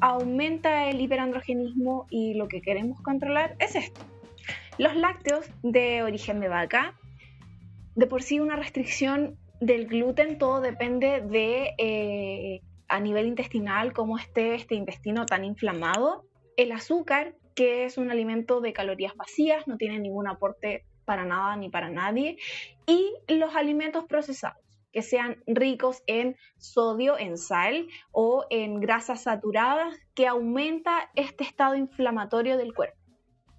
aumenta 0.01 0.89
el 0.89 0.99
hiperandrogenismo 0.99 2.07
y 2.09 2.33
lo 2.33 2.47
que 2.47 2.61
queremos 2.61 2.99
controlar 3.01 3.55
es 3.59 3.75
esto. 3.75 4.01
Los 4.77 4.95
lácteos 4.95 5.45
de 5.61 6.03
origen 6.03 6.39
de 6.39 6.49
vaca, 6.49 6.95
de 7.95 8.07
por 8.07 8.23
sí 8.23 8.39
una 8.39 8.55
restricción 8.55 9.37
del 9.61 9.87
gluten, 9.87 10.37
todo 10.39 10.59
depende 10.59 11.21
de 11.21 11.75
eh, 11.77 12.61
a 12.87 12.99
nivel 12.99 13.27
intestinal 13.27 13.93
cómo 13.93 14.17
esté 14.17 14.55
este 14.55 14.75
intestino 14.75 15.25
tan 15.25 15.45
inflamado. 15.45 16.25
El 16.57 16.71
azúcar, 16.71 17.35
que 17.55 17.85
es 17.85 17.97
un 17.97 18.11
alimento 18.11 18.59
de 18.59 18.73
calorías 18.73 19.15
vacías, 19.15 19.67
no 19.67 19.77
tiene 19.77 19.99
ningún 19.99 20.27
aporte 20.27 20.85
para 21.05 21.25
nada 21.25 21.55
ni 21.55 21.69
para 21.69 21.89
nadie. 21.89 22.37
Y 22.87 23.13
los 23.27 23.55
alimentos 23.55 24.05
procesados 24.05 24.57
que 24.91 25.03
sean 25.03 25.41
ricos 25.47 26.03
en 26.07 26.35
sodio, 26.57 27.17
en 27.17 27.37
sal 27.37 27.87
o 28.11 28.45
en 28.49 28.81
grasas 28.81 29.23
saturadas 29.23 29.95
que 30.15 30.27
aumenta 30.27 31.09
este 31.15 31.43
estado 31.43 31.75
inflamatorio 31.75 32.57
del 32.57 32.73
cuerpo. 32.73 33.00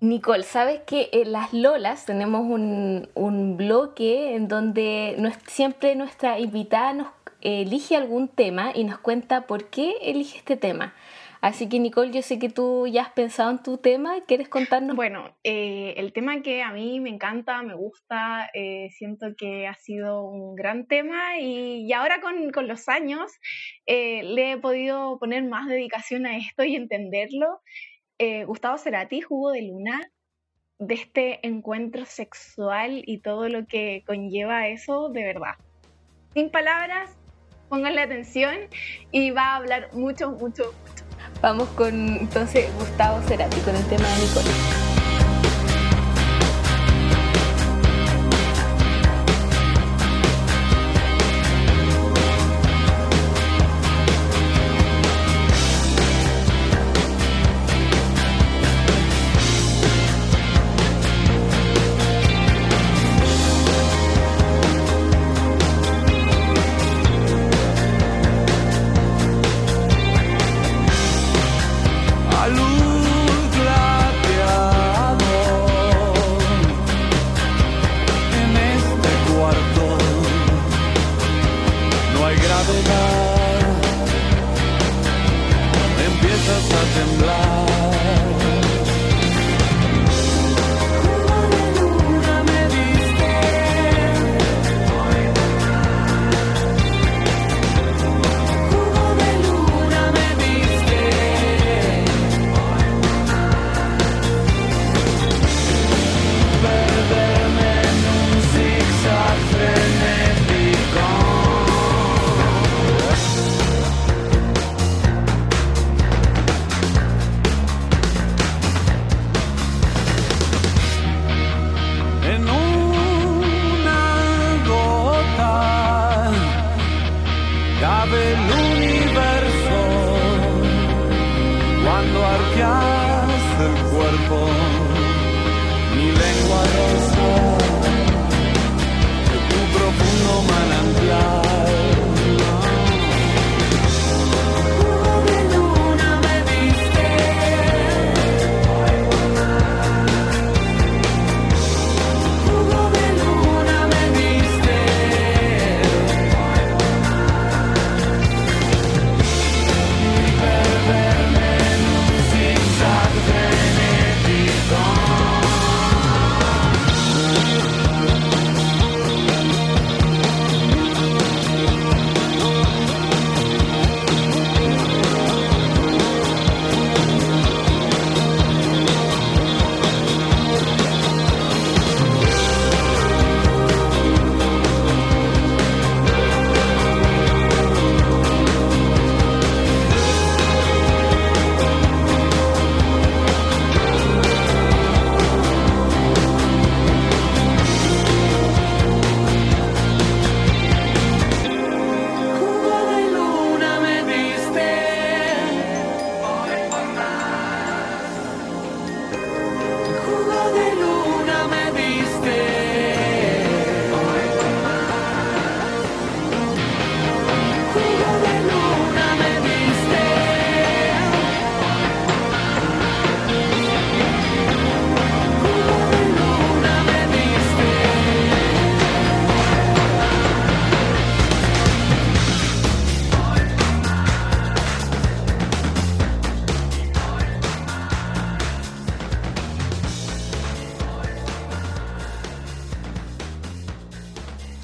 Nicole, 0.02 0.42
sabes 0.42 0.80
que 0.80 1.10
en 1.12 1.30
las 1.30 1.52
Lolas 1.52 2.06
tenemos 2.06 2.40
un, 2.40 3.08
un 3.14 3.56
bloque 3.56 4.34
en 4.34 4.48
donde 4.48 5.16
siempre 5.46 5.94
nuestra 5.94 6.40
invitada 6.40 6.92
nos 6.92 7.06
elige 7.40 7.94
algún 7.94 8.26
tema 8.26 8.72
y 8.74 8.82
nos 8.82 8.98
cuenta 8.98 9.46
por 9.46 9.70
qué 9.70 9.94
elige 10.02 10.38
este 10.38 10.56
tema. 10.56 10.92
Así 11.40 11.68
que 11.68 11.78
Nicole, 11.78 12.12
yo 12.12 12.22
sé 12.22 12.40
que 12.40 12.48
tú 12.48 12.86
ya 12.88 13.02
has 13.02 13.10
pensado 13.10 13.50
en 13.50 13.62
tu 13.62 13.78
tema, 13.78 14.14
¿quieres 14.26 14.48
contarnos? 14.48 14.94
Bueno, 14.94 15.36
eh, 15.44 15.94
el 15.96 16.12
tema 16.12 16.40
que 16.40 16.62
a 16.62 16.72
mí 16.72 16.98
me 16.98 17.10
encanta, 17.10 17.62
me 17.62 17.74
gusta, 17.74 18.48
eh, 18.54 18.90
siento 18.90 19.34
que 19.36 19.66
ha 19.66 19.74
sido 19.74 20.24
un 20.24 20.56
gran 20.56 20.86
tema 20.86 21.38
y, 21.40 21.92
ahora 21.92 22.20
con, 22.20 22.50
con, 22.50 22.66
los 22.68 22.88
años 22.88 23.32
eh, 23.86 24.22
le 24.22 24.52
he 24.52 24.56
podido 24.56 25.18
poner 25.18 25.44
más 25.44 25.68
dedicación 25.68 26.26
a 26.26 26.36
esto 26.36 26.62
y 26.64 26.74
entenderlo. 26.76 27.60
Gustavo 28.46 28.78
Cerati, 28.78 29.20
Jugo 29.20 29.50
de 29.50 29.62
Luna, 29.62 30.00
de 30.78 30.94
este 30.94 31.46
encuentro 31.46 32.04
sexual 32.04 33.02
y 33.06 33.18
todo 33.18 33.48
lo 33.48 33.66
que 33.66 34.02
conlleva 34.06 34.68
eso, 34.68 35.08
de 35.08 35.24
verdad. 35.24 35.54
Sin 36.34 36.50
palabras, 36.50 37.10
pónganle 37.68 38.02
atención 38.02 38.54
y 39.10 39.30
va 39.30 39.52
a 39.52 39.56
hablar 39.56 39.90
mucho, 39.92 40.32
mucho, 40.32 40.72
Vamos 41.42 41.68
con 41.70 41.92
entonces 42.18 42.72
Gustavo 42.78 43.20
Cerati 43.22 43.58
con 43.62 43.74
el 43.74 43.84
tema 43.86 44.06
de 44.06 44.22
Nicole. 44.22 45.01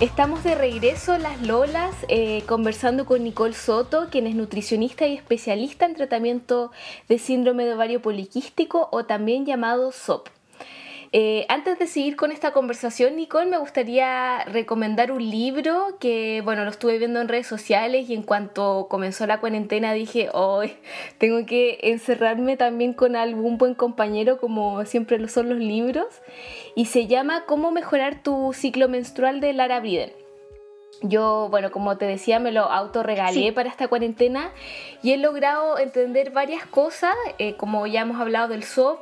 Estamos 0.01 0.45
de 0.45 0.55
regreso 0.55 1.19
Las 1.19 1.43
Lolas 1.43 1.93
eh, 2.07 2.45
conversando 2.47 3.05
con 3.05 3.25
Nicole 3.25 3.53
Soto, 3.53 4.07
quien 4.13 4.29
es 4.29 4.37
nutricionista 4.37 5.09
y 5.09 5.17
especialista 5.17 5.87
en 5.87 5.97
tratamiento 5.97 6.71
de 7.09 7.19
síndrome 7.19 7.65
de 7.65 7.75
ovario 7.75 8.01
poliquístico 8.01 8.89
o 8.93 9.07
también 9.07 9.45
llamado 9.45 9.91
SOP. 9.91 10.29
Eh, 11.13 11.47
antes 11.49 11.79
de 11.79 11.87
seguir 11.87 12.17
con 12.17 12.33
esta 12.33 12.53
conversación, 12.53 13.17
Nicole, 13.17 13.47
me 13.47 13.57
gustaría 13.57 14.45
recomendar 14.45 15.11
un 15.11 15.31
libro 15.31 15.97
que, 15.99 16.43
bueno, 16.45 16.65
lo 16.65 16.71
estuve 16.71 16.99
viendo 16.99 17.21
en 17.23 17.29
redes 17.29 17.47
sociales 17.47 18.11
y 18.11 18.15
en 18.15 18.23
cuanto 18.23 18.89
comenzó 18.91 19.27
la 19.27 19.41
cuarentena 19.41 19.95
dije, 19.95 20.29
hoy 20.35 20.75
tengo 21.17 21.47
que 21.47 21.79
encerrarme 21.83 22.59
también 22.59 22.93
con 22.93 23.17
algún 23.17 23.57
buen 23.57 23.75
compañero 23.75 24.39
como 24.39 24.85
siempre 24.85 25.19
lo 25.19 25.29
son 25.29 25.49
los 25.49 25.59
libros 25.59 26.07
y 26.75 26.87
se 26.87 27.07
llama 27.07 27.45
Cómo 27.47 27.71
mejorar 27.71 28.23
tu 28.23 28.53
ciclo 28.53 28.89
menstrual 28.89 29.41
de 29.41 29.55
Lara 29.55 29.81
Briden. 29.81 30.28
Yo, 31.03 31.49
bueno, 31.51 31.71
como 31.71 31.97
te 31.97 32.07
decía, 32.07 32.41
me 32.41 32.51
lo 32.51 32.65
autorregalé 32.65 33.53
para 33.53 33.69
esta 33.69 33.87
cuarentena 33.89 34.51
y 35.03 35.13
he 35.13 35.17
logrado 35.17 35.79
entender 35.79 36.31
varias 36.31 36.67
cosas, 36.67 37.15
eh, 37.39 37.55
como 37.57 37.87
ya 37.87 38.01
hemos 38.01 38.21
hablado 38.21 38.49
del 38.49 38.65
SOP, 38.65 38.99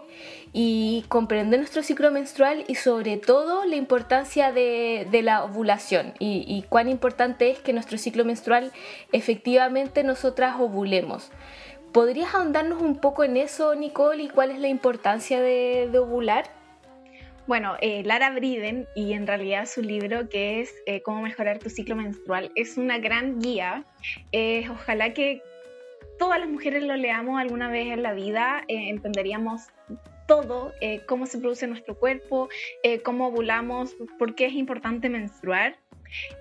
y 0.53 1.05
comprender 1.09 1.61
nuestro 1.61 1.83
ciclo 1.83 2.11
menstrual 2.11 2.65
y 2.67 2.77
sobre 2.77 3.19
todo 3.19 3.67
la 3.67 3.77
importancia 3.77 4.53
de, 4.53 5.07
la 5.23 5.45
ovulación 5.45 6.15
y, 6.19 6.45
y, 6.47 6.63
cuán 6.63 6.89
importante 6.89 7.51
es 7.51 7.59
que 7.59 7.75
nuestro 7.75 7.99
ciclo 7.99 8.25
menstrual 8.25 8.73
efectivamente 9.13 10.03
nosotras 10.03 10.57
ovulemos. 10.59 11.31
¿Podrías 11.97 12.35
ahondarnos 12.35 12.83
un 12.83 12.97
poco 12.97 13.25
en 13.25 13.39
eso, 13.39 13.75
Nicole, 13.75 14.25
y 14.25 14.29
cuál 14.29 14.51
es 14.51 14.59
la 14.59 14.69
importancia 14.69 15.41
de, 15.41 15.91
ovular? 15.99 16.45
Bueno, 17.47 17.77
eh, 17.81 18.03
Lara 18.05 18.31
Briden, 18.31 18.89
y 18.97 19.13
en 19.13 19.25
realidad 19.25 19.67
su 19.67 19.81
libro 19.81 20.29
que 20.29 20.61
es 20.61 20.75
eh, 20.87 21.01
Cómo 21.03 21.23
mejorar 21.23 21.61
tu 21.61 21.71
ciclo 21.71 21.95
menstrual, 21.95 22.51
es 22.57 22.77
una 22.77 22.99
gran 22.99 23.41
guía. 23.41 23.85
ojalá 24.69 25.15
que 25.15 25.43
todas 26.19 26.41
las 26.41 26.49
mujeres 26.49 26.83
lo 26.83 26.97
leamos 26.97 27.39
alguna 27.41 27.71
vez 27.71 27.87
en 27.93 28.03
la 28.03 28.15
vida, 28.15 28.65
eh, 28.67 28.89
entenderíamos 28.89 29.63
todo, 30.27 30.73
cómo 31.07 31.27
se 31.27 31.39
produce 31.39 31.69
nuestro 31.69 31.95
cuerpo, 31.97 32.49
cómo 33.05 33.29
ovulamos, 33.29 33.95
por 34.19 34.35
qué 34.35 34.47
es 34.47 34.55
importante 34.55 35.09
menstruar. 35.09 35.77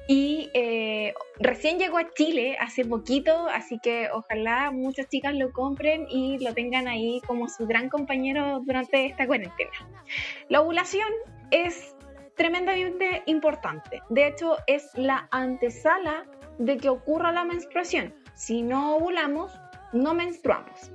Y 0.07 0.49
eh, 0.53 1.13
recién 1.39 1.79
llegó 1.79 1.97
a 1.97 2.11
Chile 2.13 2.57
hace 2.59 2.85
poquito, 2.85 3.47
así 3.47 3.79
que 3.79 4.09
ojalá 4.11 4.71
muchas 4.71 5.07
chicas 5.09 5.33
lo 5.33 5.51
compren 5.51 6.07
y 6.09 6.37
lo 6.43 6.53
tengan 6.53 6.87
ahí 6.87 7.21
como 7.25 7.49
su 7.49 7.65
gran 7.65 7.89
compañero 7.89 8.61
durante 8.65 9.05
esta 9.05 9.25
cuarentena. 9.25 9.71
La 10.49 10.61
ovulación 10.61 11.09
es 11.51 11.95
tremendamente 12.35 13.23
importante. 13.25 14.01
De 14.09 14.27
hecho, 14.27 14.57
es 14.67 14.89
la 14.95 15.27
antesala 15.31 16.25
de 16.59 16.77
que 16.77 16.89
ocurra 16.89 17.31
la 17.31 17.43
menstruación. 17.43 18.13
Si 18.33 18.61
no 18.61 18.95
ovulamos, 18.97 19.57
no 19.93 20.13
menstruamos. 20.13 20.91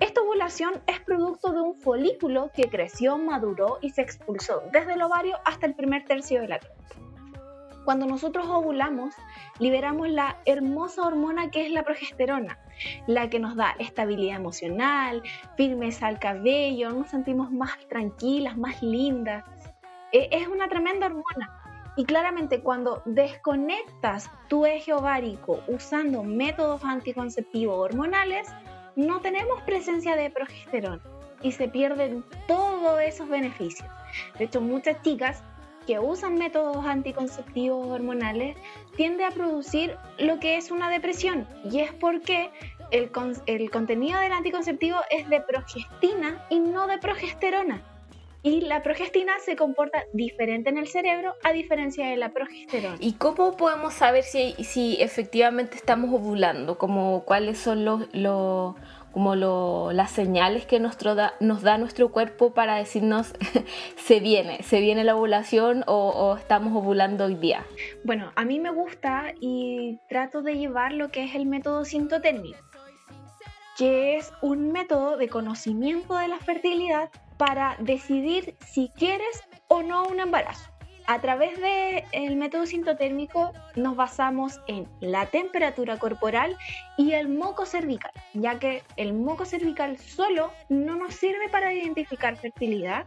Esta 0.00 0.20
ovulación 0.20 0.82
es 0.88 0.98
producto 1.00 1.52
de 1.52 1.60
un 1.60 1.76
folículo 1.76 2.50
que 2.52 2.68
creció, 2.68 3.18
maduró 3.18 3.78
y 3.80 3.90
se 3.90 4.02
expulsó 4.02 4.62
desde 4.72 4.94
el 4.94 5.02
ovario 5.02 5.36
hasta 5.44 5.66
el 5.66 5.74
primer 5.74 6.04
tercio 6.04 6.40
de 6.40 6.48
la 6.48 6.58
tierra. 6.58 6.76
Cuando 7.84 8.06
nosotros 8.06 8.46
ovulamos, 8.48 9.14
liberamos 9.58 10.08
la 10.08 10.38
hermosa 10.44 11.02
hormona 11.02 11.50
que 11.50 11.66
es 11.66 11.72
la 11.72 11.82
progesterona, 11.82 12.58
la 13.06 13.28
que 13.28 13.40
nos 13.40 13.56
da 13.56 13.74
estabilidad 13.78 14.36
emocional, 14.36 15.22
firmeza 15.56 16.06
al 16.06 16.18
cabello, 16.18 16.90
nos 16.90 17.10
sentimos 17.10 17.50
más 17.50 17.78
tranquilas, 17.88 18.56
más 18.56 18.82
lindas. 18.82 19.44
E, 20.12 20.28
es 20.30 20.46
una 20.46 20.68
tremenda 20.68 21.06
hormona. 21.06 21.58
Y 21.96 22.04
claramente 22.04 22.62
cuando 22.62 23.02
desconectas 23.04 24.30
tu 24.48 24.64
eje 24.64 24.92
ovárico 24.92 25.60
usando 25.68 26.22
métodos 26.22 26.82
anticonceptivos 26.84 27.78
hormonales, 27.78 28.48
no 28.96 29.20
tenemos 29.20 29.60
presencia 29.62 30.16
de 30.16 30.30
progesterona 30.30 31.02
y 31.42 31.52
se 31.52 31.68
pierden 31.68 32.24
todos 32.46 33.00
esos 33.00 33.28
beneficios. 33.28 33.88
De 34.38 34.44
hecho, 34.44 34.60
muchas 34.60 35.02
chicas 35.02 35.42
que 35.86 35.98
usan 35.98 36.34
métodos 36.34 36.84
anticonceptivos 36.84 37.86
hormonales 37.88 38.56
tiende 38.96 39.24
a 39.24 39.30
producir 39.30 39.96
lo 40.18 40.38
que 40.38 40.56
es 40.56 40.70
una 40.70 40.90
depresión 40.90 41.46
y 41.70 41.80
es 41.80 41.92
porque 41.92 42.50
el, 42.90 43.10
el 43.46 43.70
contenido 43.70 44.20
del 44.20 44.32
anticonceptivo 44.32 44.98
es 45.10 45.28
de 45.28 45.40
progestina 45.40 46.44
y 46.50 46.60
no 46.60 46.86
de 46.86 46.98
progesterona. 46.98 47.82
Y 48.44 48.62
la 48.62 48.82
progestina 48.82 49.34
se 49.44 49.54
comporta 49.54 50.02
diferente 50.12 50.68
en 50.68 50.76
el 50.76 50.88
cerebro 50.88 51.36
a 51.44 51.52
diferencia 51.52 52.08
de 52.08 52.16
la 52.16 52.30
progesterona. 52.30 52.96
¿Y 52.98 53.12
cómo 53.12 53.56
podemos 53.56 53.94
saber 53.94 54.24
si, 54.24 54.54
si 54.64 55.00
efectivamente 55.00 55.76
estamos 55.76 56.12
ovulando? 56.12 56.76
Como, 56.76 57.22
¿Cuáles 57.24 57.58
son 57.58 57.84
los, 57.84 58.12
los 58.12 58.74
como 59.12 59.34
las 59.92 60.10
señales 60.10 60.66
que 60.66 60.80
nuestro 60.80 61.14
nos 61.40 61.62
da 61.62 61.78
nuestro 61.78 62.10
cuerpo 62.10 62.52
para 62.54 62.76
decirnos 62.76 63.34
se 63.96 64.20
viene, 64.20 64.62
se 64.62 64.80
viene 64.80 65.04
la 65.04 65.14
ovulación 65.14 65.84
o, 65.86 66.36
estamos 66.38 66.74
ovulando 66.74 67.26
hoy 67.26 67.34
día? 67.34 67.64
Bueno, 68.04 68.32
a 68.34 68.44
mí 68.44 68.58
me 68.58 68.70
gusta 68.70 69.34
y 69.40 69.98
trato 70.08 70.42
de 70.42 70.56
llevar 70.56 70.92
lo 70.92 71.10
que 71.10 71.24
es 71.24 71.34
el 71.34 71.46
método 71.46 71.84
sintotérmico, 71.84 72.58
que 73.76 74.16
es 74.16 74.32
un 74.40 74.72
método 74.72 75.16
de 75.16 75.28
conocimiento 75.28 76.16
de 76.16 76.28
la 76.28 76.38
fertilidad 76.38 77.10
para 77.36 77.76
decidir 77.78 78.56
si 78.66 78.90
quieres 78.96 79.42
o 79.68 79.82
no 79.82 80.06
un 80.06 80.20
embarazo. 80.20 80.71
A 81.12 81.20
través 81.20 81.60
del 81.60 82.36
método 82.36 82.64
sintotérmico 82.64 83.52
nos 83.76 83.96
basamos 83.96 84.62
en 84.66 84.88
la 85.00 85.26
temperatura 85.26 85.98
corporal 85.98 86.56
y 86.96 87.12
el 87.12 87.28
moco 87.28 87.66
cervical, 87.66 88.12
ya 88.32 88.58
que 88.58 88.82
el 88.96 89.12
moco 89.12 89.44
cervical 89.44 89.98
solo 89.98 90.50
no 90.70 90.96
nos 90.96 91.14
sirve 91.14 91.50
para 91.50 91.74
identificar 91.74 92.34
fertilidad 92.36 93.04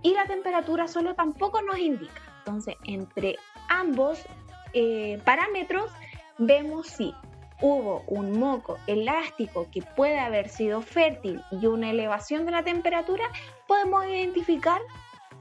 y 0.00 0.14
la 0.14 0.26
temperatura 0.26 0.86
solo 0.86 1.16
tampoco 1.16 1.60
nos 1.60 1.76
indica. 1.76 2.22
Entonces, 2.38 2.76
entre 2.84 3.34
ambos 3.68 4.24
eh, 4.72 5.20
parámetros 5.24 5.90
vemos 6.38 6.86
si 6.86 7.12
hubo 7.60 8.04
un 8.06 8.38
moco 8.38 8.78
elástico 8.86 9.66
que 9.72 9.82
puede 9.82 10.20
haber 10.20 10.48
sido 10.48 10.82
fértil 10.82 11.42
y 11.50 11.66
una 11.66 11.90
elevación 11.90 12.46
de 12.46 12.52
la 12.52 12.62
temperatura, 12.62 13.24
podemos 13.66 14.06
identificar 14.06 14.80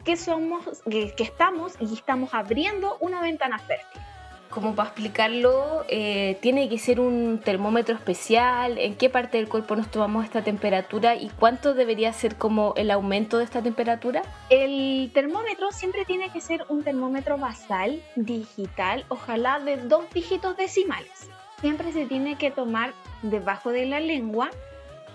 que 0.04 0.18
somos, 0.18 0.84
que, 0.90 1.14
estamos 1.18 1.74
y 1.80 1.94
estamos 1.94 2.34
abriendo 2.34 2.98
una 3.00 3.22
ventana 3.22 3.60
fértil. 3.60 4.02
Como 4.50 4.76
para 4.76 4.90
explicarlo, 4.90 5.84
eh, 5.88 6.38
tiene 6.42 6.70
que 6.70 6.78
ser 6.78 7.00
un 7.00 7.40
termómetro 7.44 7.96
especial, 7.96 8.78
en 8.78 8.96
qué 8.96 9.10
parte 9.10 9.38
del 9.38 9.50
cuerpo 9.50 9.76
nos 9.76 9.90
tomamos 9.90 10.26
esta 10.26 10.44
temperatura 10.44 11.16
y 11.16 11.30
cuánto 11.30 11.74
debería 11.74 12.14
ser 12.14 12.36
como 12.36 12.76
el 12.78 12.92
aumento 12.92 13.40
de 13.40 13.46
esta 13.46 13.64
temperatura. 13.64 14.22
El 14.52 15.10
termómetro 15.12 15.72
siempre 15.72 16.06
tiene 16.06 16.30
que 16.30 16.40
ser 16.40 16.66
un 16.70 16.84
termómetro 16.84 17.40
basal, 17.40 18.00
digital, 18.16 19.06
ojalá 19.10 19.60
de 19.60 19.78
dos 19.78 20.06
dígitos 20.14 20.56
decimales. 20.56 21.30
Siempre 21.60 21.92
se 21.92 22.06
tiene 22.06 22.38
que 22.38 22.52
tomar 22.52 22.94
debajo 23.24 23.72
de 23.72 23.88
la 23.88 24.00
lengua 24.00 24.52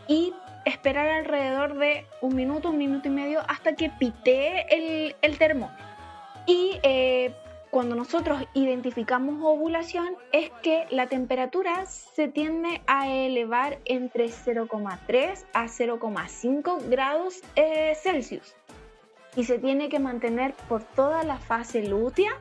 y 0.08 0.32
esperar 0.68 1.08
alrededor 1.08 1.78
de 1.78 2.06
un 2.20 2.34
minuto, 2.34 2.70
un 2.70 2.78
minuto 2.78 3.08
y 3.08 3.10
medio 3.10 3.40
hasta 3.48 3.74
que 3.74 3.90
pitee 3.90 4.66
el, 4.70 5.16
el 5.22 5.38
termómetro. 5.38 5.84
Y 6.46 6.78
eh, 6.82 7.34
cuando 7.70 7.94
nosotros 7.94 8.42
identificamos 8.54 9.42
ovulación 9.42 10.16
es 10.32 10.50
que 10.62 10.86
la 10.90 11.06
temperatura 11.06 11.84
se 11.86 12.28
tiende 12.28 12.80
a 12.86 13.08
elevar 13.08 13.78
entre 13.84 14.26
0,3 14.26 15.44
a 15.52 15.64
0,5 15.64 16.88
grados 16.88 17.42
eh, 17.56 17.94
Celsius 18.02 18.54
y 19.36 19.44
se 19.44 19.58
tiene 19.58 19.88
que 19.88 19.98
mantener 19.98 20.54
por 20.68 20.82
toda 20.82 21.22
la 21.24 21.36
fase 21.36 21.82
lútea 21.86 22.32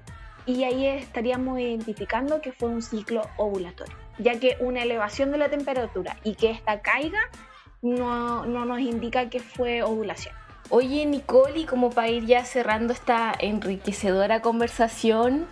y 0.45 0.63
ahí 0.63 0.87
estaríamos 0.87 1.59
identificando 1.59 2.39
que 2.39 2.53
fue 2.53 2.69
un 2.69 2.81
ciclo 2.81 3.21
ovulatorio, 3.35 3.95
ya 4.17 4.39
que 4.39 4.55
una 4.61 4.81
elevación 4.81 5.31
de 5.31 5.39
la 5.39 5.49
temperatura 5.49 6.15
y 6.23 6.35
que 6.35 6.51
esta 6.51 6.79
caiga 6.79 7.19
no, 7.81 8.45
nos 8.45 8.79
indica 8.79 9.29
que 9.29 9.39
fue 9.39 9.83
ovulación. 9.83 10.33
Oye, 10.69 11.05
Nicole, 11.05 11.59
y 11.59 11.65
como 11.65 11.91
para 11.91 12.09
ir 12.09 12.25
ya 12.25 12.43
cerrando 12.43 12.91
esta 12.91 13.33
enriquecedora 13.39 14.41
conversación, 14.41 15.47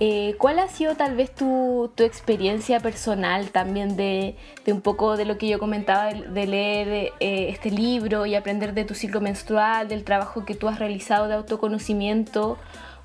eh, 0.00 0.34
¿cuál 0.38 0.58
ha 0.58 0.68
sido 0.68 0.96
tal 0.96 1.16
vez 1.16 1.34
tu, 1.34 1.90
experiencia 1.98 2.80
personal 2.80 3.50
también 3.50 3.96
de, 3.96 4.36
un 4.66 4.80
poco 4.82 5.16
de 5.16 5.24
lo 5.24 5.38
que 5.38 5.48
yo 5.48 5.58
comentaba, 5.58 6.12
de, 6.12 6.46
leer 6.46 7.12
eh, 7.20 7.48
este 7.48 7.70
libro 7.70 8.26
y 8.26 8.34
aprender 8.34 8.74
de 8.74 8.84
tu 8.84 8.94
ciclo 8.94 9.20
menstrual, 9.20 9.88
del 9.88 10.04
trabajo 10.04 10.44
que 10.44 10.54
tú 10.54 10.68
has 10.68 10.78
realizado 10.78 11.28
de 11.28 11.34
autoconocimiento? 11.34 12.58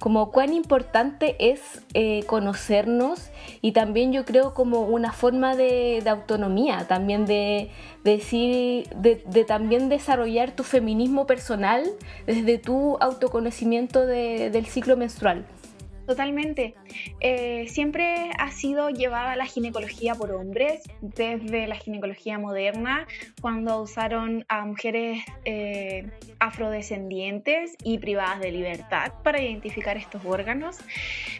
Como 0.05 0.29
cuán 0.29 0.53
importante 0.53 1.35
es 1.39 1.81
eh, 1.95 2.25
conocernos 2.27 3.31
y 3.61 3.71
también 3.71 4.13
yo 4.13 4.23
creo 4.23 4.53
como 4.53 4.81
una 4.81 5.11
forma 5.11 5.55
de, 5.55 6.03
autonomía, 6.05 6.85
también 6.87 7.25
de, 7.25 7.71
decir, 8.03 8.87
de, 8.89 9.15
también 9.45 9.89
desarrollar 9.89 10.51
tu 10.51 10.61
feminismo 10.61 11.25
personal 11.25 11.83
desde 12.27 12.59
tu 12.59 12.97
autoconocimiento 12.97 14.05
del 14.05 14.67
ciclo 14.67 14.95
menstrual. 14.95 15.43
Totalmente. 16.05 16.75
Eh, 17.19 17.65
siempre 17.67 18.29
ha 18.37 18.51
sido 18.51 18.89
llevada 18.89 19.35
la 19.35 19.45
ginecología 19.45 20.13
por 20.13 20.31
hombres, 20.31 20.83
desde 21.01 21.65
la 21.67 21.75
ginecología 21.75 22.37
moderna, 22.37 23.07
cuando 23.41 23.81
usaron 23.81 24.45
a 24.47 24.65
mujeres 24.65 25.23
eh, 25.45 26.11
afrodescendientes 26.39 27.75
y 27.83 27.97
privadas 27.97 28.39
de 28.39 28.51
libertad 28.51 29.13
para 29.23 29.41
identificar 29.41 29.97
estos 29.97 30.23
órganos. 30.25 30.77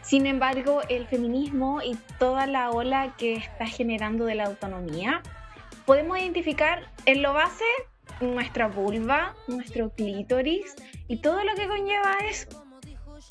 Sin 0.02 0.26
embargo, 0.26 0.80
el 0.88 1.06
feminismo 1.06 1.80
y 1.82 1.96
toda 2.18 2.46
la 2.46 2.70
ola 2.70 3.14
que 3.16 3.34
está 3.34 3.66
generando 3.66 4.24
de 4.24 4.34
la 4.34 4.46
autonomía, 4.46 5.22
podemos 5.84 6.18
identificar 6.18 6.90
en 7.04 7.22
lo 7.22 7.32
base 7.32 7.64
nuestra 8.20 8.66
vulva, 8.66 9.34
nuestro 9.46 9.90
clítoris 9.90 10.74
y 11.06 11.18
todo 11.18 11.44
lo 11.44 11.54
que 11.54 11.66
conlleva 11.66 12.16
eso 12.28 12.48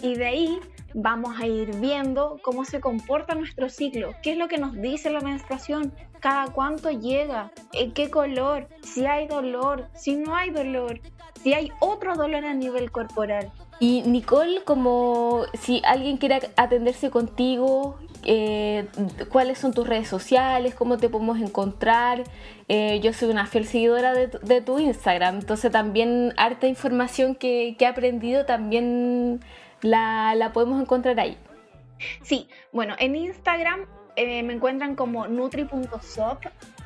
Y 0.01 0.15
de 0.15 0.25
ahí 0.25 0.59
vamos 0.93 1.39
a 1.39 1.47
ir 1.47 1.75
viendo 1.79 2.39
cómo 2.41 2.65
se 2.65 2.79
comporta 2.79 3.35
nuestro 3.35 3.69
ciclo, 3.69 4.13
qué 4.21 4.31
es 4.31 4.37
lo 4.37 4.47
que 4.47 4.57
nos 4.57 4.73
dice 4.73 5.09
la 5.09 5.21
menstruación, 5.21 5.93
cada 6.19 6.47
cuánto 6.47 6.89
llega, 6.91 7.51
en 7.73 7.93
qué 7.93 8.09
color, 8.09 8.67
si 8.81 9.05
hay 9.05 9.27
dolor, 9.27 9.87
si 9.93 10.15
no 10.15 10.35
hay 10.35 10.49
dolor, 10.49 10.99
si 11.41 11.53
hay 11.53 11.71
otro 11.79 12.15
dolor 12.15 12.45
a 12.45 12.53
nivel 12.53 12.91
corporal. 12.91 13.51
Y 13.79 14.03
Nicole, 14.03 14.63
como 14.63 15.43
si 15.53 15.81
alguien 15.85 16.17
quiere 16.17 16.39
atenderse 16.55 17.09
contigo, 17.09 17.97
eh, 18.23 18.87
cuáles 19.29 19.59
son 19.59 19.73
tus 19.73 19.87
redes 19.87 20.07
sociales, 20.07 20.73
cómo 20.73 20.97
te 20.97 21.09
podemos 21.09 21.39
encontrar. 21.39 22.23
Eh, 22.69 22.99
yo 23.03 23.13
soy 23.13 23.29
una 23.29 23.45
fiel 23.45 23.67
seguidora 23.67 24.13
de, 24.13 24.61
tu 24.61 24.79
Instagram, 24.79 25.35
entonces 25.35 25.71
también 25.71 26.33
harta 26.37 26.67
información 26.67 27.35
que, 27.35 27.75
que 27.77 27.85
he 27.85 27.87
aprendido 27.87 28.45
también 28.45 29.41
la, 29.81 30.51
podemos 30.53 30.81
encontrar 30.81 31.19
ahí. 31.19 31.37
Sí, 32.21 32.49
bueno, 32.71 32.95
en 32.99 33.15
Instagram 33.15 33.85
eh, 34.15 34.43
me 34.43 34.53
encuentran 34.53 34.95
como 34.95 35.27
nutri.sop, 35.27 36.39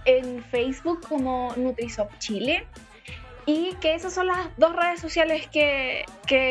en 0.06 0.43
Facebook 0.43 1.02
como 1.08 1.54
Nutrisop 1.56 2.10
Chile. 2.19 2.65
Y 3.45 3.73
que 3.82 3.95
esas 3.95 4.13
son 4.13 4.28
las 4.28 4.56
dos 4.58 4.75
redes 4.75 4.99
sociales 4.99 5.47
que, 5.47 6.06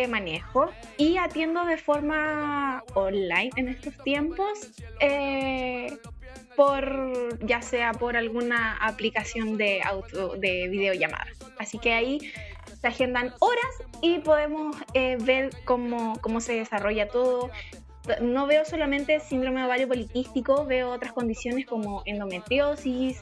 manejo. 0.09 0.71
Y 0.97 1.17
atiendo 1.17 1.65
de 1.65 1.77
forma 1.79 2.83
online 2.95 3.51
en 3.55 3.69
estos 3.69 3.97
tiempos. 4.03 4.71
Eh, 5.01 5.97
por 6.59 7.39
ya 7.47 7.63
sea 7.63 7.93
por 7.93 8.17
alguna 8.17 8.77
aplicación 8.79 9.57
de 9.57 9.81
auto 9.81 10.35
de 10.35 10.67
videollamada. 10.69 11.29
Así 11.57 11.79
que 11.79 11.93
ahí 11.93 12.33
se 12.81 12.89
agendan 12.89 13.35
horas 13.41 13.75
y 14.01 14.19
podemos 14.19 14.77
eh, 14.95 15.17
ver 15.21 15.51
cómo, 15.65 16.19
cómo 16.21 16.41
se 16.41 16.55
desarrolla 16.55 17.09
todo. 17.09 17.51
No 18.23 18.47
veo 18.47 18.65
solamente 18.65 19.21
síndrome 19.21 19.63
ovario 19.65 19.87
poliquístico, 19.87 20.65
veo 20.65 20.91
otras 20.91 21.13
condiciones 21.13 21.67
como 21.67 22.03
endometriosis, 22.07 23.21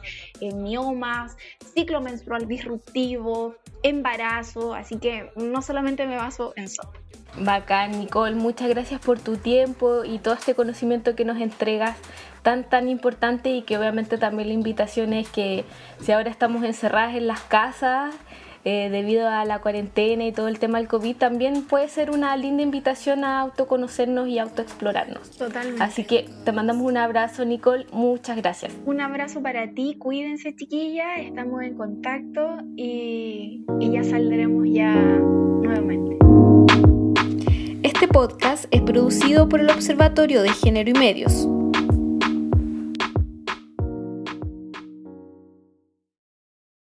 miomas, 0.55 1.37
ciclo 1.75 2.01
menstrual 2.01 2.47
disruptivo, 2.47 3.57
embarazo, 3.83 4.75
así 4.75 4.99
que 4.99 5.33
no 5.35 5.61
solamente 5.63 6.07
me 6.07 6.17
baso 6.17 6.53
en 6.55 6.65
eso. 6.65 6.83
Bacán, 7.39 7.99
Nicole, 7.99 8.37
muchas 8.37 8.69
gracias 8.69 9.01
por 9.01 9.19
tu 9.19 9.37
tiempo 9.37 10.05
y 10.05 10.19
todo 10.19 10.35
este 10.35 10.55
conocimiento 10.55 11.17
que 11.17 11.25
nos 11.25 11.39
entregas 11.39 11.97
tan 12.43 12.63
tan 12.65 12.89
importante 12.89 13.51
y 13.51 13.63
que 13.63 13.77
obviamente 13.77 14.19
también 14.19 14.49
la 14.49 14.55
invitación 14.55 15.13
es 15.13 15.29
que 15.29 15.65
si 16.01 16.13
ahora 16.13 16.31
estamos 16.31 16.63
encerradas 16.65 17.17
en 17.17 17.27
las 17.27 17.41
casas, 17.41 18.15
eh, 18.69 18.91
debido 18.91 19.29
a 19.29 19.45
la 19.45 19.61
cuarentena 19.61 20.27
y 20.27 20.33
todo 20.33 20.49
el 20.49 20.59
tema 20.59 20.79
del 20.79 20.89
COVID, 20.89 21.15
también 21.15 21.63
puede 21.63 21.87
ser 21.87 22.11
una 22.11 22.37
linda 22.37 22.65
invitación 22.65 23.23
a 23.23 23.39
autoconocernos 23.39 24.27
y 24.27 24.41
autoexplorarnos. 24.41 25.31
Totalmente. 25.31 25.81
Así 25.81 26.03
que 26.03 26.29
te 26.45 26.51
mandamos 26.51 26.85
un 26.85 26.97
abrazo, 26.97 27.45
Nicole. 27.45 27.87
Muchas 27.93 28.37
gracias. 28.37 28.75
Un 28.85 29.01
abrazo 29.01 29.41
para 29.41 29.71
ti. 29.71 29.95
Cuídense, 30.01 30.57
chiquillas. 30.57 31.21
Estamos 31.21 31.63
en 31.63 31.77
contacto 31.77 32.59
y, 32.75 33.65
y 33.79 33.93
ya 33.93 34.03
saldremos 34.03 34.67
ya 34.69 34.93
nuevamente. 34.93 36.17
Este 37.85 38.09
podcast 38.09 38.65
es 38.73 38.83
producido 38.83 39.49
por 39.49 39.61
el 39.61 39.71
Observatorio 39.71 40.43
de 40.43 40.49
Género 40.49 40.91
y 40.91 40.95
Medios. 40.95 41.47